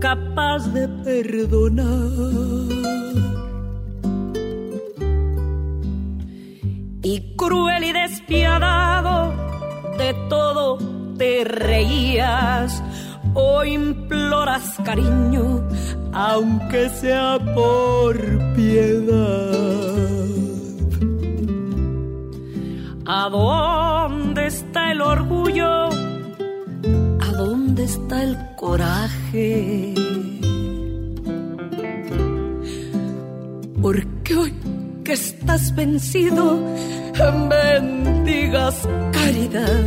capaz 0.00 0.72
de 0.72 0.88
perdonar. 1.04 1.84
Y 7.02 7.36
cruel 7.36 7.84
y 7.84 7.92
despiadado 7.92 9.32
de 9.98 10.14
todo 10.28 10.78
te 11.16 11.44
reías 11.44 12.82
o 13.34 13.64
imploras 13.64 14.76
cariño, 14.84 15.66
aunque 16.12 16.88
sea 16.88 17.38
por 17.54 18.16
piedad. 18.54 19.84
¿A 23.06 23.28
dónde 23.28 24.46
está 24.46 24.92
el 24.92 25.02
orgullo? 25.02 25.93
¿A 27.84 27.86
dónde 27.86 28.02
está 28.02 28.22
el 28.22 28.36
coraje? 28.56 29.94
Porque 33.82 34.34
hoy 34.34 34.54
que 35.04 35.12
estás 35.12 35.74
vencido, 35.74 36.60
bendigas 37.50 38.88
caridad. 39.12 39.84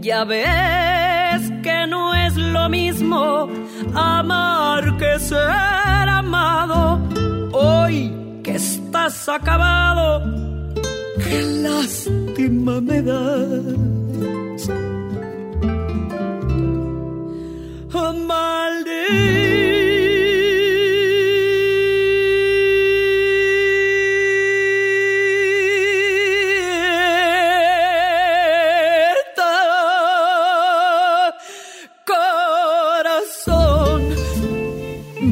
Ya 0.00 0.24
ves 0.24 1.42
que 1.62 1.86
no 1.86 2.12
es 2.12 2.36
lo 2.36 2.68
mismo 2.68 3.48
amar 3.94 4.96
que 4.98 5.20
ser 5.20 6.08
amado. 6.08 6.98
Hoy 7.52 8.12
que 8.42 8.56
estás 8.56 9.28
acabado, 9.28 10.24
qué 11.22 11.42
lástima 11.62 12.80
me 12.80 13.02
das. 13.02 14.01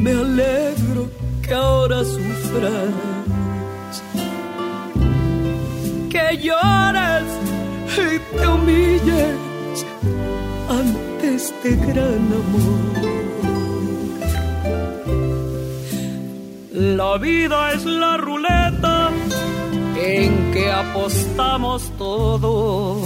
Me 0.03 0.11
alegro 0.11 1.09
que 1.43 1.53
ahora 1.53 2.03
sufras, 2.03 2.89
este 11.51 11.75
gran 11.75 12.27
amor. 12.41 13.11
La 16.73 17.17
vida 17.17 17.73
es 17.73 17.85
la 17.85 18.17
ruleta 18.17 19.09
en 19.95 20.51
que 20.53 20.71
apostamos 20.71 21.91
todos. 21.97 22.97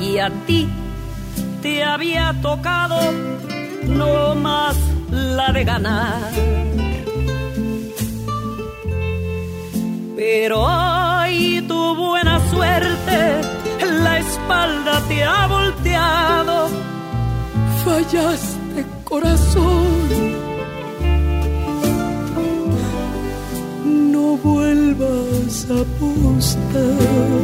Y 0.00 0.18
a 0.18 0.30
ti 0.46 0.68
te 1.62 1.82
había 1.82 2.34
tocado 2.42 2.98
no 3.86 4.34
más 4.34 4.76
la 5.10 5.52
de 5.52 5.64
ganar. 5.64 6.30
Pero 10.16 10.64
hoy 10.64 11.64
tu 11.66 11.94
buena 11.96 12.40
suerte, 12.50 13.40
la 13.82 14.18
espalda 14.18 15.00
te 15.08 15.24
ha 15.24 15.46
volteado. 15.46 16.68
Fallaste, 17.84 18.86
corazón. 19.04 20.08
No 24.12 24.36
vuelvas 24.36 25.66
a 25.70 25.80
apostar. 25.80 27.34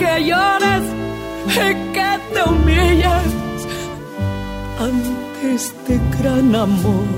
Que 0.00 0.24
llores 0.24 0.84
y 1.46 1.92
que 1.94 2.10
te 2.32 2.42
humilles 2.48 3.30
ante 4.86 5.54
este 5.54 6.00
gran 6.18 6.54
amor. 6.54 7.08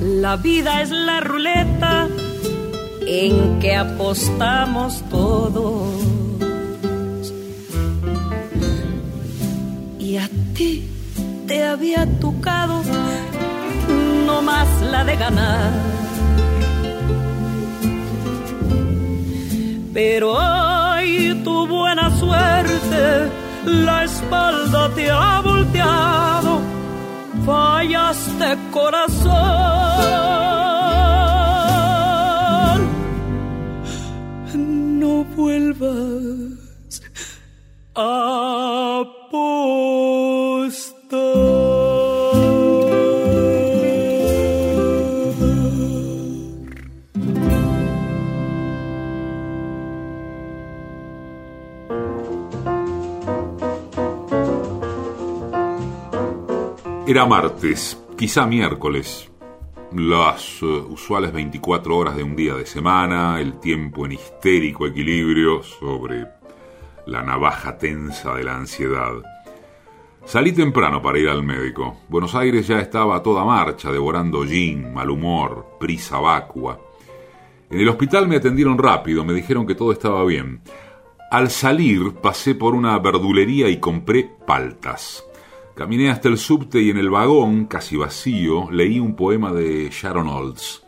La 0.00 0.36
vida 0.36 0.82
es 0.82 0.90
la 0.90 1.18
ruleta 1.20 2.06
en 3.06 3.58
que 3.58 3.74
apostamos 3.74 5.02
todos. 5.10 6.04
Y 9.98 10.16
a 10.16 10.28
ti 10.54 10.88
te 11.48 11.64
había 11.64 12.06
tocado 12.20 12.82
no 14.26 14.42
más 14.42 14.68
la 14.92 15.02
de 15.04 15.16
ganar. 15.16 15.99
Pero 19.92 20.34
hoy 20.34 21.40
tu 21.42 21.66
buena 21.66 22.16
suerte, 22.16 23.28
la 23.64 24.04
espalda 24.04 24.88
te 24.94 25.10
ha 25.10 25.40
volteado, 25.40 26.60
fallaste 27.44 28.56
corazón. 28.70 29.30
No 34.54 35.24
vuelvas 35.36 37.02
a 37.96 38.59
Era 57.10 57.26
martes, 57.26 58.00
quizá 58.16 58.46
miércoles. 58.46 59.28
Las 59.96 60.62
eh, 60.62 60.66
usuales 60.66 61.32
24 61.32 61.96
horas 61.96 62.14
de 62.14 62.22
un 62.22 62.36
día 62.36 62.54
de 62.54 62.64
semana, 62.64 63.40
el 63.40 63.58
tiempo 63.58 64.06
en 64.06 64.12
histérico 64.12 64.86
equilibrio 64.86 65.60
sobre 65.64 66.28
la 67.06 67.24
navaja 67.24 67.76
tensa 67.76 68.32
de 68.36 68.44
la 68.44 68.54
ansiedad. 68.54 69.14
Salí 70.24 70.52
temprano 70.52 71.02
para 71.02 71.18
ir 71.18 71.28
al 71.28 71.42
médico. 71.42 71.96
Buenos 72.08 72.36
Aires 72.36 72.68
ya 72.68 72.78
estaba 72.78 73.16
a 73.16 73.22
toda 73.24 73.44
marcha, 73.44 73.90
devorando 73.90 74.44
gin, 74.44 74.94
mal 74.94 75.10
humor, 75.10 75.78
prisa 75.80 76.20
vacua. 76.20 76.78
En 77.70 77.80
el 77.80 77.88
hospital 77.88 78.28
me 78.28 78.36
atendieron 78.36 78.78
rápido, 78.78 79.24
me 79.24 79.32
dijeron 79.32 79.66
que 79.66 79.74
todo 79.74 79.90
estaba 79.90 80.24
bien. 80.24 80.60
Al 81.32 81.50
salir 81.50 82.12
pasé 82.22 82.54
por 82.54 82.76
una 82.76 82.96
verdulería 83.00 83.68
y 83.68 83.80
compré 83.80 84.30
paltas. 84.46 85.24
Caminé 85.80 86.10
hasta 86.10 86.28
el 86.28 86.36
subte 86.36 86.78
y 86.82 86.90
en 86.90 86.98
el 86.98 87.08
vagón, 87.08 87.64
casi 87.64 87.96
vacío, 87.96 88.70
leí 88.70 89.00
un 89.00 89.16
poema 89.16 89.50
de 89.50 89.88
Sharon 89.90 90.28
Olds. 90.28 90.86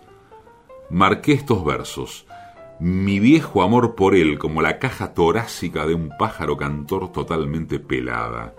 Marqué 0.91 1.33
estos 1.33 1.65
versos. 1.65 2.27
Mi 2.79 3.19
viejo 3.19 3.63
amor 3.63 3.95
por 3.95 4.15
él 4.15 4.39
como 4.39 4.61
la 4.61 4.79
caja 4.79 5.15
torácica 5.15 5.87
de 5.87 5.95
un 5.95 6.11
pájaro 6.19 6.59
cantor 6.59 7.11
totalmente 7.11 7.79
pelada. 7.79 8.55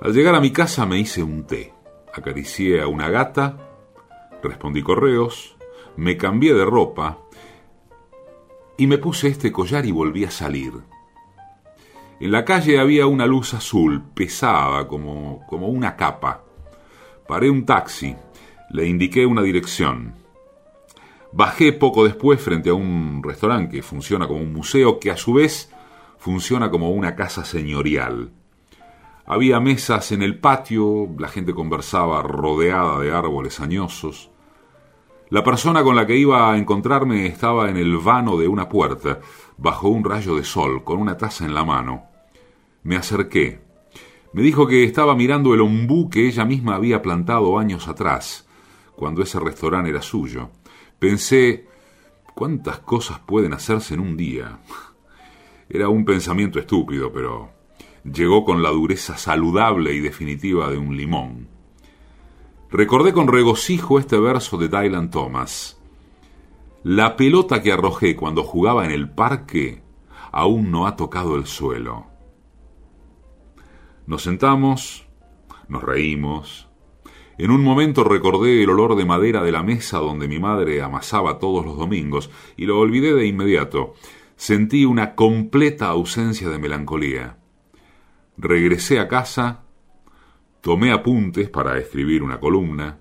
Al 0.00 0.12
llegar 0.12 0.36
a 0.36 0.40
mi 0.40 0.52
casa 0.52 0.86
me 0.86 0.96
hice 0.96 1.24
un 1.24 1.44
té. 1.44 1.74
Acaricié 2.14 2.82
a 2.82 2.86
una 2.86 3.10
gata, 3.10 3.58
respondí 4.44 4.80
correos, 4.84 5.56
me 5.96 6.16
cambié 6.16 6.54
de 6.54 6.64
ropa 6.64 7.18
y 8.78 8.86
me 8.86 8.98
puse 8.98 9.26
este 9.26 9.50
collar 9.50 9.84
y 9.86 9.90
volví 9.90 10.24
a 10.24 10.30
salir. 10.30 10.91
En 12.22 12.30
la 12.30 12.44
calle 12.44 12.78
había 12.78 13.08
una 13.08 13.26
luz 13.26 13.52
azul, 13.52 14.00
pesada, 14.14 14.86
como, 14.86 15.44
como 15.48 15.66
una 15.66 15.96
capa. 15.96 16.44
Paré 17.26 17.50
un 17.50 17.66
taxi, 17.66 18.14
le 18.70 18.86
indiqué 18.86 19.26
una 19.26 19.42
dirección. 19.42 20.14
Bajé 21.32 21.72
poco 21.72 22.04
después 22.04 22.40
frente 22.40 22.70
a 22.70 22.74
un 22.74 23.24
restaurante 23.24 23.74
que 23.74 23.82
funciona 23.82 24.28
como 24.28 24.40
un 24.40 24.52
museo, 24.52 25.00
que 25.00 25.10
a 25.10 25.16
su 25.16 25.32
vez 25.32 25.74
funciona 26.16 26.70
como 26.70 26.92
una 26.92 27.16
casa 27.16 27.44
señorial. 27.44 28.30
Había 29.26 29.58
mesas 29.58 30.12
en 30.12 30.22
el 30.22 30.38
patio, 30.38 31.08
la 31.18 31.26
gente 31.26 31.52
conversaba 31.52 32.22
rodeada 32.22 33.00
de 33.00 33.10
árboles 33.10 33.58
añosos. 33.58 34.30
La 35.28 35.42
persona 35.42 35.82
con 35.82 35.96
la 35.96 36.06
que 36.06 36.16
iba 36.18 36.52
a 36.52 36.56
encontrarme 36.56 37.26
estaba 37.26 37.68
en 37.68 37.78
el 37.78 37.96
vano 37.96 38.36
de 38.36 38.46
una 38.46 38.68
puerta, 38.68 39.18
bajo 39.56 39.88
un 39.88 40.04
rayo 40.04 40.36
de 40.36 40.44
sol, 40.44 40.84
con 40.84 41.00
una 41.00 41.16
taza 41.16 41.44
en 41.44 41.54
la 41.54 41.64
mano. 41.64 42.11
Me 42.82 42.96
acerqué. 42.96 43.60
Me 44.32 44.42
dijo 44.42 44.66
que 44.66 44.84
estaba 44.84 45.14
mirando 45.14 45.54
el 45.54 45.60
ombú 45.60 46.08
que 46.08 46.26
ella 46.26 46.44
misma 46.44 46.74
había 46.74 47.02
plantado 47.02 47.58
años 47.58 47.86
atrás, 47.86 48.48
cuando 48.96 49.22
ese 49.22 49.38
restaurante 49.38 49.90
era 49.90 50.02
suyo. 50.02 50.50
Pensé, 50.98 51.68
¿cuántas 52.34 52.78
cosas 52.80 53.18
pueden 53.20 53.52
hacerse 53.52 53.94
en 53.94 54.00
un 54.00 54.16
día? 54.16 54.58
Era 55.68 55.88
un 55.88 56.04
pensamiento 56.04 56.58
estúpido, 56.58 57.12
pero 57.12 57.50
llegó 58.04 58.44
con 58.44 58.62
la 58.62 58.70
dureza 58.70 59.16
saludable 59.16 59.94
y 59.94 60.00
definitiva 60.00 60.70
de 60.70 60.78
un 60.78 60.96
limón. 60.96 61.48
Recordé 62.70 63.12
con 63.12 63.28
regocijo 63.28 63.98
este 63.98 64.18
verso 64.18 64.56
de 64.56 64.68
Dylan 64.68 65.10
Thomas. 65.10 65.78
La 66.82 67.16
pelota 67.16 67.62
que 67.62 67.70
arrojé 67.70 68.16
cuando 68.16 68.42
jugaba 68.42 68.84
en 68.84 68.90
el 68.90 69.10
parque 69.10 69.82
aún 70.32 70.70
no 70.70 70.86
ha 70.86 70.96
tocado 70.96 71.36
el 71.36 71.46
suelo. 71.46 72.11
Nos 74.06 74.22
sentamos, 74.22 75.06
nos 75.68 75.82
reímos. 75.82 76.68
En 77.38 77.50
un 77.50 77.62
momento 77.62 78.04
recordé 78.04 78.62
el 78.62 78.70
olor 78.70 78.96
de 78.96 79.04
madera 79.04 79.42
de 79.42 79.52
la 79.52 79.62
mesa 79.62 79.98
donde 79.98 80.28
mi 80.28 80.38
madre 80.38 80.82
amasaba 80.82 81.38
todos 81.38 81.64
los 81.64 81.76
domingos 81.76 82.30
y 82.56 82.66
lo 82.66 82.78
olvidé 82.78 83.14
de 83.14 83.26
inmediato. 83.26 83.94
Sentí 84.36 84.84
una 84.84 85.14
completa 85.14 85.86
ausencia 85.88 86.48
de 86.48 86.58
melancolía. 86.58 87.38
Regresé 88.36 88.98
a 88.98 89.08
casa, 89.08 89.64
tomé 90.60 90.92
apuntes 90.92 91.48
para 91.48 91.78
escribir 91.78 92.22
una 92.22 92.40
columna, 92.40 92.98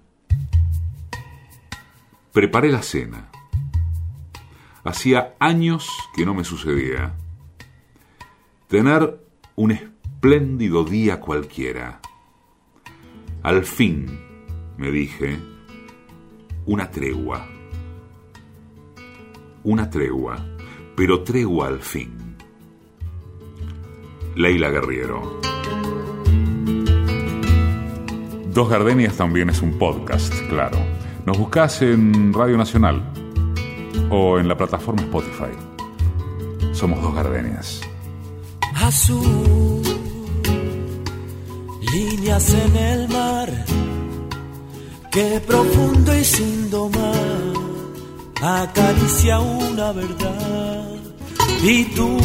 preparé 2.32 2.72
la 2.72 2.84
cena. 2.84 3.30
Hacía 4.84 5.36
años 5.40 5.90
que 6.16 6.26
no 6.26 6.34
me 6.34 6.44
sucedía. 6.44 7.16
Tener 8.68 9.20
un 9.56 9.72
espléndido 10.22 10.84
día 10.84 11.20
cualquiera. 11.20 12.00
Al 13.42 13.66
fin, 13.66 14.06
me 14.78 14.92
dije, 14.92 15.40
una 16.68 16.92
tregua. 16.92 17.48
Una 19.64 19.90
tregua, 19.90 20.38
pero 20.96 21.24
tregua 21.24 21.70
al 21.70 21.80
fin. 21.80 22.36
Leila 24.36 24.70
Guerriero. 24.70 25.42
Dos 28.54 28.70
Gardenias 28.70 29.18
también 29.18 29.50
es 29.50 29.64
un 29.64 29.80
podcast, 29.80 30.32
claro. 30.50 30.78
Nos 31.26 31.36
buscas 31.36 31.82
en 31.82 32.32
Radio 32.32 32.58
Nacional 32.58 33.02
o 34.12 34.38
en 34.38 34.48
la 34.48 34.56
plataforma 34.56 35.02
Spotify. 35.02 35.58
Somos 36.74 37.02
Dos 37.02 37.16
Gardenias. 37.16 37.82
Azul, 38.76 39.82
en 42.40 42.76
el 42.78 43.08
mar, 43.10 43.50
que 45.12 45.42
profundo 45.42 46.16
y 46.16 46.24
sin 46.24 46.70
domar 46.70 47.52
acaricia 48.42 49.40
una 49.42 49.92
verdad. 49.92 50.96
Y 51.62 51.84
tú 51.94 52.18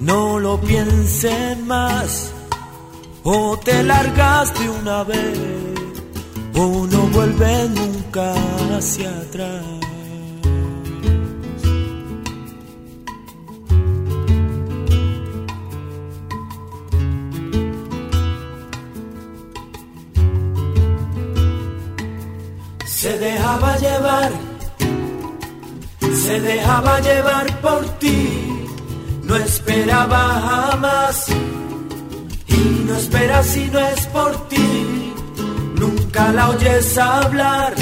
no 0.00 0.38
lo 0.38 0.58
pienses 0.62 1.58
más, 1.60 2.32
o 3.22 3.58
te 3.58 3.82
largas 3.82 4.58
de 4.58 4.70
una 4.70 5.04
vez, 5.04 5.38
o 6.54 6.86
no 6.86 7.02
vuelves 7.08 7.70
nunca 7.70 8.34
hacia 8.76 9.10
atrás. 9.10 9.81
Dejaba 23.52 23.76
llevar, 23.76 24.32
se 26.14 26.40
dejaba 26.40 27.00
llevar 27.00 27.60
por 27.60 27.84
ti, 27.98 28.66
no 29.24 29.36
esperaba 29.36 30.70
jamás 30.70 31.26
y 32.48 32.84
no 32.86 32.96
espera 32.96 33.42
si 33.42 33.66
no 33.66 33.78
es 33.78 34.06
por 34.06 34.48
ti. 34.48 35.12
Nunca 35.78 36.32
la 36.32 36.48
oyes 36.48 36.96
hablar, 36.96 37.74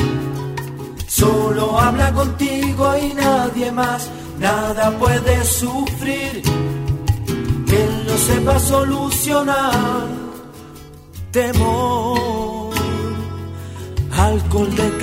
solo 1.06 1.78
habla 1.78 2.12
contigo 2.14 2.92
y 2.96 3.14
nadie 3.14 3.70
más, 3.70 4.08
nada 4.40 4.90
puede 4.98 5.44
sufrir 5.44 6.42
que 7.68 7.88
no 8.06 8.18
sepa 8.18 8.58
solucionar. 8.58 10.08
Temor, 11.30 12.74
alcohol 14.20 14.74
de 14.74 14.98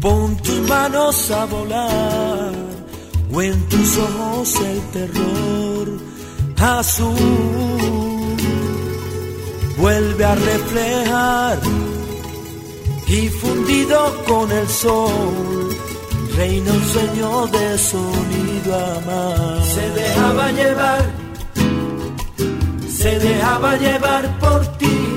pon 0.00 0.36
tus 0.36 0.60
manos 0.68 1.30
a 1.30 1.44
volar, 1.46 2.52
o 3.32 3.42
en 3.42 3.68
tus 3.68 3.98
ojos 3.98 4.54
el 4.60 4.80
terror 4.92 5.88
azul 6.58 7.16
vuelve 9.78 10.24
a 10.24 10.34
reflejar. 10.34 11.58
Y 13.08 13.28
fundido 13.28 13.98
con 14.26 14.50
el 14.50 14.68
sol 14.68 15.68
reina 16.36 16.72
un 16.72 16.84
sueño 16.84 17.46
de 17.46 17.78
sonido 17.78 18.74
amar 18.74 19.62
se 19.62 19.90
dejaba 19.90 20.52
llevar 20.52 21.04
se 22.88 23.18
dejaba 23.18 23.76
llevar 23.76 24.38
por 24.38 24.66
ti 24.78 25.15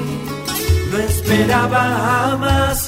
no 0.92 0.98
esperaba 0.98 1.82
jamás 1.82 2.88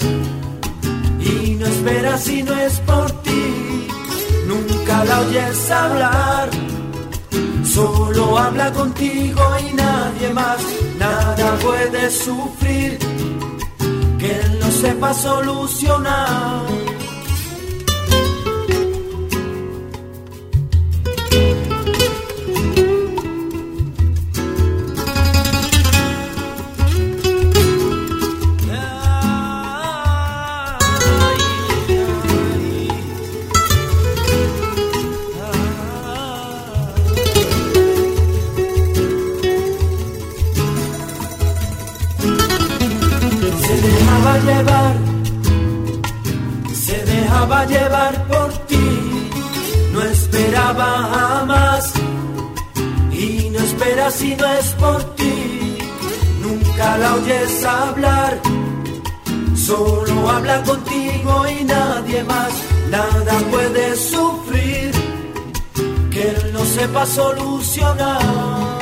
y 1.20 1.56
no 1.56 1.66
espera 1.66 2.18
si 2.18 2.44
no 2.44 2.54
es 2.54 2.80
por 2.82 3.12
ti 3.24 3.88
nunca 4.48 5.06
la 5.06 5.20
oyes 5.22 5.72
hablar 5.72 6.50
Solo 7.74 8.38
habla 8.38 8.70
contigo 8.74 9.42
y 9.66 9.74
nadie 9.74 10.30
más, 10.34 10.62
nada 11.00 11.58
puede 11.62 12.12
sufrir 12.12 13.00
que 14.20 14.30
él 14.30 14.60
no 14.60 14.70
sepa 14.72 15.14
solucionar. 15.14 16.91
Llevar 47.66 48.28
por 48.28 48.52
ti, 48.68 49.30
no 49.94 50.02
esperaba 50.02 51.10
jamás 51.14 51.94
y 53.12 53.50
no 53.50 53.60
espera 53.60 54.12
si 54.12 54.36
no 54.36 54.46
es 54.60 54.68
por 54.84 55.16
ti, 55.16 55.78
nunca 56.42 56.98
la 56.98 57.16
oyes 57.16 57.66
hablar, 57.66 58.40
solo 59.56 60.30
habla 60.30 60.64
contigo 60.64 61.46
y 61.60 61.64
nadie 61.64 62.24
más, 62.24 62.54
nada 62.90 63.34
puede 63.52 63.96
sufrir 63.96 64.92
que 66.12 66.22
él 66.30 66.54
no 66.54 66.66
sepa 66.66 67.06
solucionar. 67.06 68.81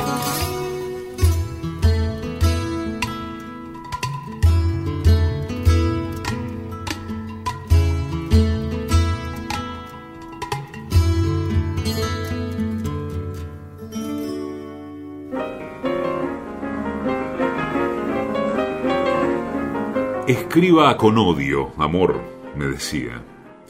Escriba 20.30 20.96
con 20.96 21.18
odio, 21.18 21.72
amor, 21.76 22.22
me 22.54 22.66
decía. 22.66 23.20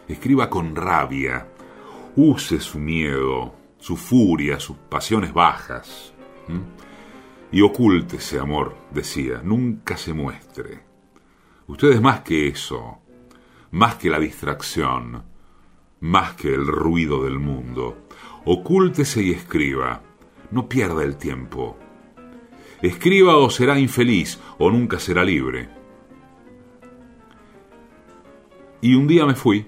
Escriba 0.06 0.50
con 0.50 0.76
rabia. 0.76 1.48
Use 2.16 2.60
su 2.60 2.78
miedo, 2.78 3.54
su 3.78 3.96
furia, 3.96 4.60
sus 4.60 4.76
pasiones 4.76 5.32
bajas. 5.32 6.12
Y 7.50 7.62
ocúltese, 7.62 8.38
amor, 8.38 8.76
decía. 8.90 9.40
Nunca 9.42 9.96
se 9.96 10.12
muestre. 10.12 10.82
Usted 11.66 11.92
es 11.92 12.02
más 12.02 12.20
que 12.20 12.48
eso, 12.48 12.98
más 13.70 13.94
que 13.94 14.10
la 14.10 14.18
distracción, 14.18 15.24
más 16.00 16.34
que 16.34 16.52
el 16.52 16.66
ruido 16.66 17.24
del 17.24 17.38
mundo. 17.38 18.06
Ocúltese 18.44 19.22
y 19.22 19.30
escriba. 19.30 20.02
No 20.50 20.68
pierda 20.68 21.04
el 21.04 21.16
tiempo. 21.16 21.78
Escriba 22.82 23.38
o 23.38 23.48
será 23.48 23.78
infeliz 23.78 24.38
o 24.58 24.70
nunca 24.70 24.98
será 24.98 25.24
libre. 25.24 25.79
Y 28.80 28.94
un 28.94 29.06
día 29.06 29.26
me 29.26 29.34
fui. 29.34 29.66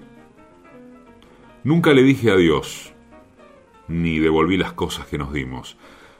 Nunca 1.63 1.91
le 1.91 2.03
dije 2.03 2.31
adiós. 2.31 2.93
ni 3.87 4.17
devolví 4.19 4.57
las 4.57 4.73
cosas 4.73 5.05
que 5.07 5.17
nos 5.17 5.33
dimos. 5.33 5.77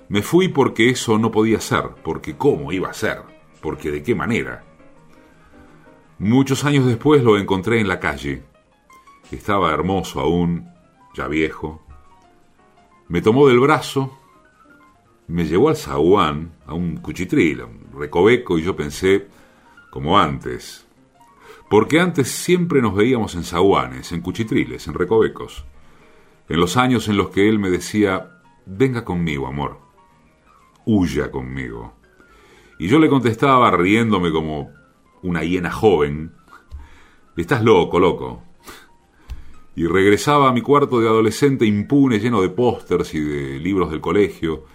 Me 0.10 0.22
fui 0.22 0.50
porque 0.50 0.90
eso 0.90 1.18
no 1.18 1.32
podía 1.32 1.60
ser, 1.60 1.90
porque 2.04 2.36
cómo 2.36 2.72
iba 2.72 2.90
a 2.90 2.94
ser, 2.94 3.22
porque 3.62 3.90
de 3.90 4.04
qué 4.04 4.14
manera. 4.14 4.64
Muchos 6.20 6.66
años 6.66 6.86
después 6.86 7.24
lo 7.24 7.38
encontré 7.38 7.80
en 7.80 7.88
la 7.88 8.00
calle. 8.00 8.44
Estaba 9.32 9.74
hermoso 9.74 10.20
aún, 10.20 10.70
ya 11.16 11.28
viejo. 11.28 11.82
Me 13.08 13.22
tomó 13.22 13.48
del 13.48 13.60
brazo, 13.60 14.20
me 15.28 15.46
llevó 15.46 15.70
al 15.70 15.78
zaguán, 15.78 16.52
a 16.68 16.74
un 16.74 16.98
cuchitril, 16.98 17.62
a 17.62 17.66
un 17.66 17.88
recoveco, 17.98 18.60
y 18.60 18.64
yo 18.64 18.76
pensé, 18.76 19.28
como 19.90 20.20
antes. 20.20 20.83
Porque 21.74 22.00
antes 22.00 22.30
siempre 22.30 22.84
nos 22.84 22.94
veíamos 22.94 23.34
en 23.34 23.44
zaguanes, 23.44 24.12
en 24.12 24.22
cuchitriles, 24.22 24.88
en 24.88 24.94
recovecos. 24.94 25.66
En 26.48 26.60
los 26.60 26.78
años 26.78 27.08
en 27.08 27.18
los 27.18 27.30
que 27.30 27.50
él 27.50 27.58
me 27.58 27.72
decía, 27.72 28.44
venga 28.68 29.04
conmigo, 29.04 29.48
amor, 29.48 29.80
huya 30.86 31.32
conmigo. 31.32 31.96
Y 32.78 32.90
yo 32.90 33.00
le 33.00 33.10
contestaba 33.10 33.72
riéndome 33.72 34.32
como 34.32 34.70
una 35.24 35.44
hiena 35.44 35.72
joven, 35.72 36.34
estás 37.36 37.64
loco, 37.64 38.00
loco. 38.00 38.44
Y 39.76 39.88
regresaba 39.88 40.50
a 40.50 40.54
mi 40.54 40.62
cuarto 40.62 41.00
de 41.00 41.08
adolescente 41.08 41.66
impune, 41.66 42.20
lleno 42.20 42.44
de 42.44 42.50
pósters 42.50 43.16
y 43.16 43.20
de 43.20 43.60
libros 43.60 43.90
del 43.90 44.00
colegio, 44.00 44.66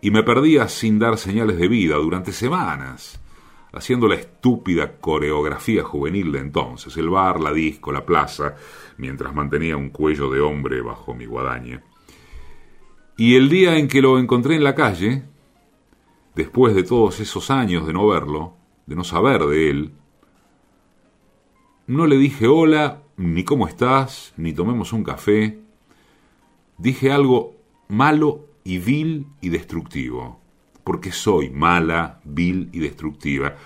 y 0.00 0.10
me 0.10 0.24
perdía 0.24 0.66
sin 0.66 0.98
dar 0.98 1.18
señales 1.18 1.56
de 1.56 1.68
vida 1.68 1.94
durante 1.94 2.32
semanas, 2.32 3.20
haciendo 3.76 4.08
la 4.08 4.14
estúpida 4.14 4.96
coreografía 4.98 5.84
juvenil 5.84 6.32
de 6.32 6.38
entonces, 6.38 6.96
el 6.96 7.10
bar, 7.10 7.40
la 7.40 7.52
disco, 7.52 7.92
la 7.92 8.06
plaza, 8.06 8.54
mientras 8.96 9.34
mantenía 9.34 9.76
un 9.76 9.90
cuello 9.90 10.30
de 10.30 10.40
hombre 10.40 10.80
bajo 10.80 11.14
mi 11.14 11.26
guadaña. 11.26 11.82
Y 13.18 13.36
el 13.36 13.50
día 13.50 13.76
en 13.76 13.86
que 13.86 14.00
lo 14.00 14.18
encontré 14.18 14.56
en 14.56 14.64
la 14.64 14.74
calle, 14.74 15.24
después 16.34 16.74
de 16.74 16.84
todos 16.84 17.20
esos 17.20 17.50
años 17.50 17.86
de 17.86 17.92
no 17.92 18.06
verlo, 18.06 18.54
de 18.86 18.96
no 18.96 19.04
saber 19.04 19.42
de 19.44 19.70
él, 19.70 19.92
no 21.86 22.06
le 22.06 22.16
dije 22.16 22.46
hola, 22.46 23.02
ni 23.18 23.44
cómo 23.44 23.68
estás, 23.68 24.32
ni 24.38 24.54
tomemos 24.54 24.92
un 24.94 25.04
café. 25.04 25.60
Dije 26.78 27.12
algo 27.12 27.56
malo 27.88 28.46
y 28.64 28.78
vil 28.78 29.26
y 29.42 29.50
destructivo, 29.50 30.40
porque 30.86 31.10
soy 31.10 31.50
mala, 31.50 32.20
vil 32.22 32.70
y 32.72 32.78
destructiva, 32.78 33.56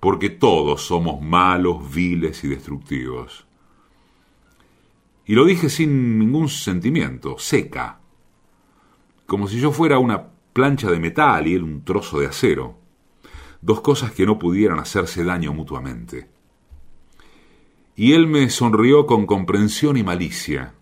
porque 0.00 0.30
todos 0.30 0.80
somos 0.80 1.20
malos, 1.20 1.92
viles 1.92 2.42
y 2.42 2.48
destructivos. 2.48 3.44
Y 5.26 5.34
lo 5.34 5.44
dije 5.44 5.68
sin 5.68 6.18
ningún 6.18 6.48
sentimiento, 6.48 7.38
seca, 7.38 8.00
como 9.26 9.46
si 9.46 9.60
yo 9.60 9.72
fuera 9.72 9.98
una 9.98 10.28
plancha 10.54 10.90
de 10.90 10.98
metal 10.98 11.46
y 11.46 11.54
él 11.54 11.64
un 11.64 11.84
trozo 11.84 12.18
de 12.18 12.28
acero, 12.28 12.78
dos 13.60 13.82
cosas 13.82 14.12
que 14.12 14.24
no 14.24 14.38
pudieran 14.38 14.78
hacerse 14.78 15.22
daño 15.22 15.52
mutuamente. 15.52 16.30
Y 17.94 18.14
él 18.14 18.26
me 18.26 18.48
sonrió 18.48 19.04
con 19.04 19.26
comprensión 19.26 19.98
y 19.98 20.02
malicia, 20.02 20.72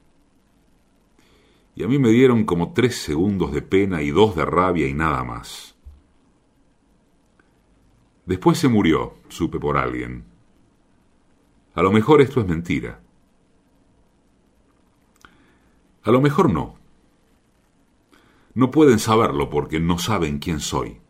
y 1.75 1.83
a 1.83 1.89
mí 1.89 1.99
me 1.99 2.11
dieron 2.11 2.45
como 2.45 2.73
tres 2.73 2.95
segundos 3.03 3.51
de 3.51 3.63
pena 3.63 4.01
y 4.01 4.11
dos 4.11 4.37
de 4.37 4.45
rabia 4.45 4.87
y 4.87 4.95
nada 4.95 5.25
más. 5.25 5.75
Después 8.29 8.59
se 8.59 8.69
murió, 8.69 9.15
supe 9.31 9.59
por 9.59 9.79
alguien. 9.79 10.23
A 11.75 11.81
lo 11.81 11.91
mejor 11.91 12.21
esto 12.21 12.43
es 12.43 12.47
mentira. 12.47 13.01
A 16.03 16.11
lo 16.11 16.21
mejor 16.21 16.53
no. 16.53 16.75
No 18.53 18.71
pueden 18.71 18.99
saberlo 18.99 19.49
porque 19.49 19.81
no 19.81 19.99
saben 19.99 20.41
quién 20.41 20.61
soy. 20.61 21.01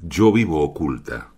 Yo 0.00 0.32
vivo 0.32 0.62
oculta, 0.62 1.34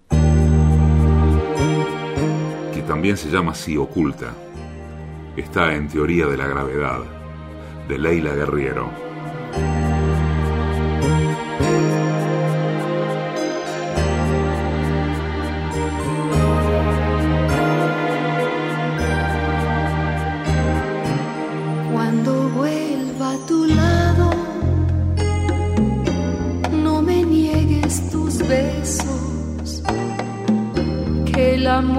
que 2.72 2.82
también 2.86 3.16
se 3.16 3.32
llama 3.32 3.50
así 3.50 3.76
oculta. 3.76 4.32
Está 5.36 5.74
en 5.74 5.88
teoría 5.88 6.28
de 6.28 6.36
la 6.36 6.46
gravedad, 6.46 7.00
de 7.88 7.98
Leila 7.98 8.32
Guerriero. 8.32 9.11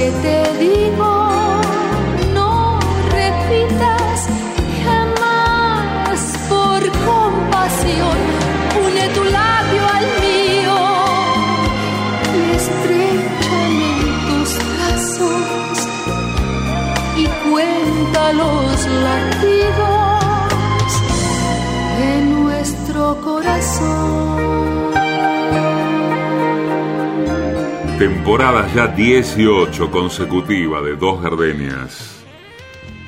que 0.00 0.10
te 0.26 0.38
digo 0.64 1.10
no 2.34 2.78
repitas 3.18 4.18
jamás 4.84 6.20
por 6.48 6.80
compasión. 7.10 8.18
Une 8.84 9.04
tu 9.16 9.22
labio 9.38 9.82
al 9.98 10.06
mío 10.24 10.78
y 12.38 12.40
estrechame 12.60 13.92
tus 14.28 14.50
brazos 14.70 15.76
y 17.22 17.26
cuenta 17.50 18.20
los 18.32 18.76
latidos 19.06 20.90
de 21.98 22.10
nuestro 22.34 23.00
corazón 23.20 24.19
Temporada 28.30 28.72
ya 28.72 28.86
18 28.86 29.90
consecutiva 29.90 30.80
de 30.82 30.94
Dos 30.94 31.20
Gardenias. 31.20 32.22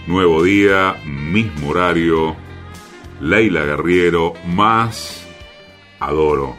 Nuevo 0.08 0.42
día, 0.42 0.96
mismo 1.04 1.68
horario. 1.70 2.34
Leila 3.20 3.64
Guerriero, 3.64 4.32
más 4.48 5.24
Adoro. 6.00 6.56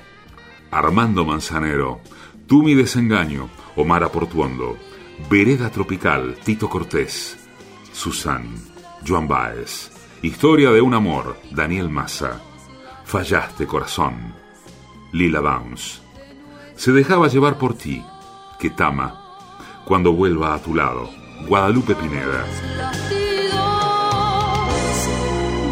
Armando 0.72 1.26
Manzanero. 1.26 2.00
Tú 2.48 2.64
mi 2.64 2.74
desengaño. 2.74 3.50
Omar 3.76 4.10
Portuondo. 4.10 4.78
Vereda 5.30 5.70
Tropical. 5.70 6.38
Tito 6.42 6.70
Cortés. 6.70 7.38
Susan. 7.92 8.48
Joan 9.06 9.28
Baez. 9.28 9.92
Historia 10.22 10.72
de 10.72 10.80
un 10.80 10.94
amor. 10.94 11.36
Daniel 11.52 11.90
Massa. 11.90 12.40
Fallaste 13.04 13.68
corazón. 13.68 14.34
Lila 15.12 15.42
Downs. 15.42 16.02
Se 16.78 16.94
dejaba 16.94 17.28
llevar 17.28 17.58
por 17.58 17.74
ti. 17.74 18.02
Que 18.64 18.70
tama. 18.70 19.14
Cuando 19.84 20.14
vuelva 20.14 20.54
a 20.54 20.58
tu 20.58 20.74
lado. 20.74 21.10
Guadalupe 21.50 21.96
Pineda. 21.96 22.46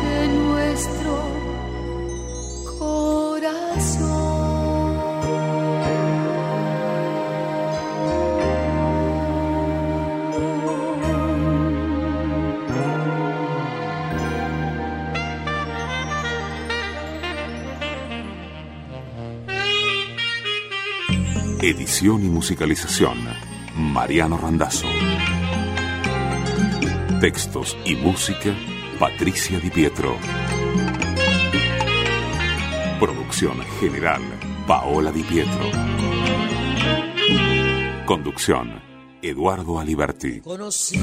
de 0.04 0.28
nuestro 0.28 1.14
corazón. 2.78 4.11
Edición 21.72 22.22
y 22.26 22.28
musicalización, 22.28 23.18
Mariano 23.78 24.36
Randazzo. 24.36 24.88
Textos 27.22 27.78
y 27.86 27.96
música, 27.96 28.54
Patricia 29.00 29.58
Di 29.58 29.70
Pietro. 29.70 30.18
Producción 33.00 33.62
general, 33.80 34.22
Paola 34.68 35.14
Di 35.14 35.24
Pietro. 35.24 35.72
Conducción, 38.06 38.82
Eduardo 39.22 39.80
Aliberti. 39.80 40.42
Conocí 40.42 41.00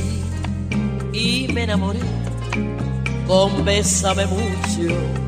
y 1.14 1.48
me 1.50 1.62
enamoré 1.62 2.00
con 3.26 3.64
Bésame 3.64 4.26
mucho. 4.26 5.27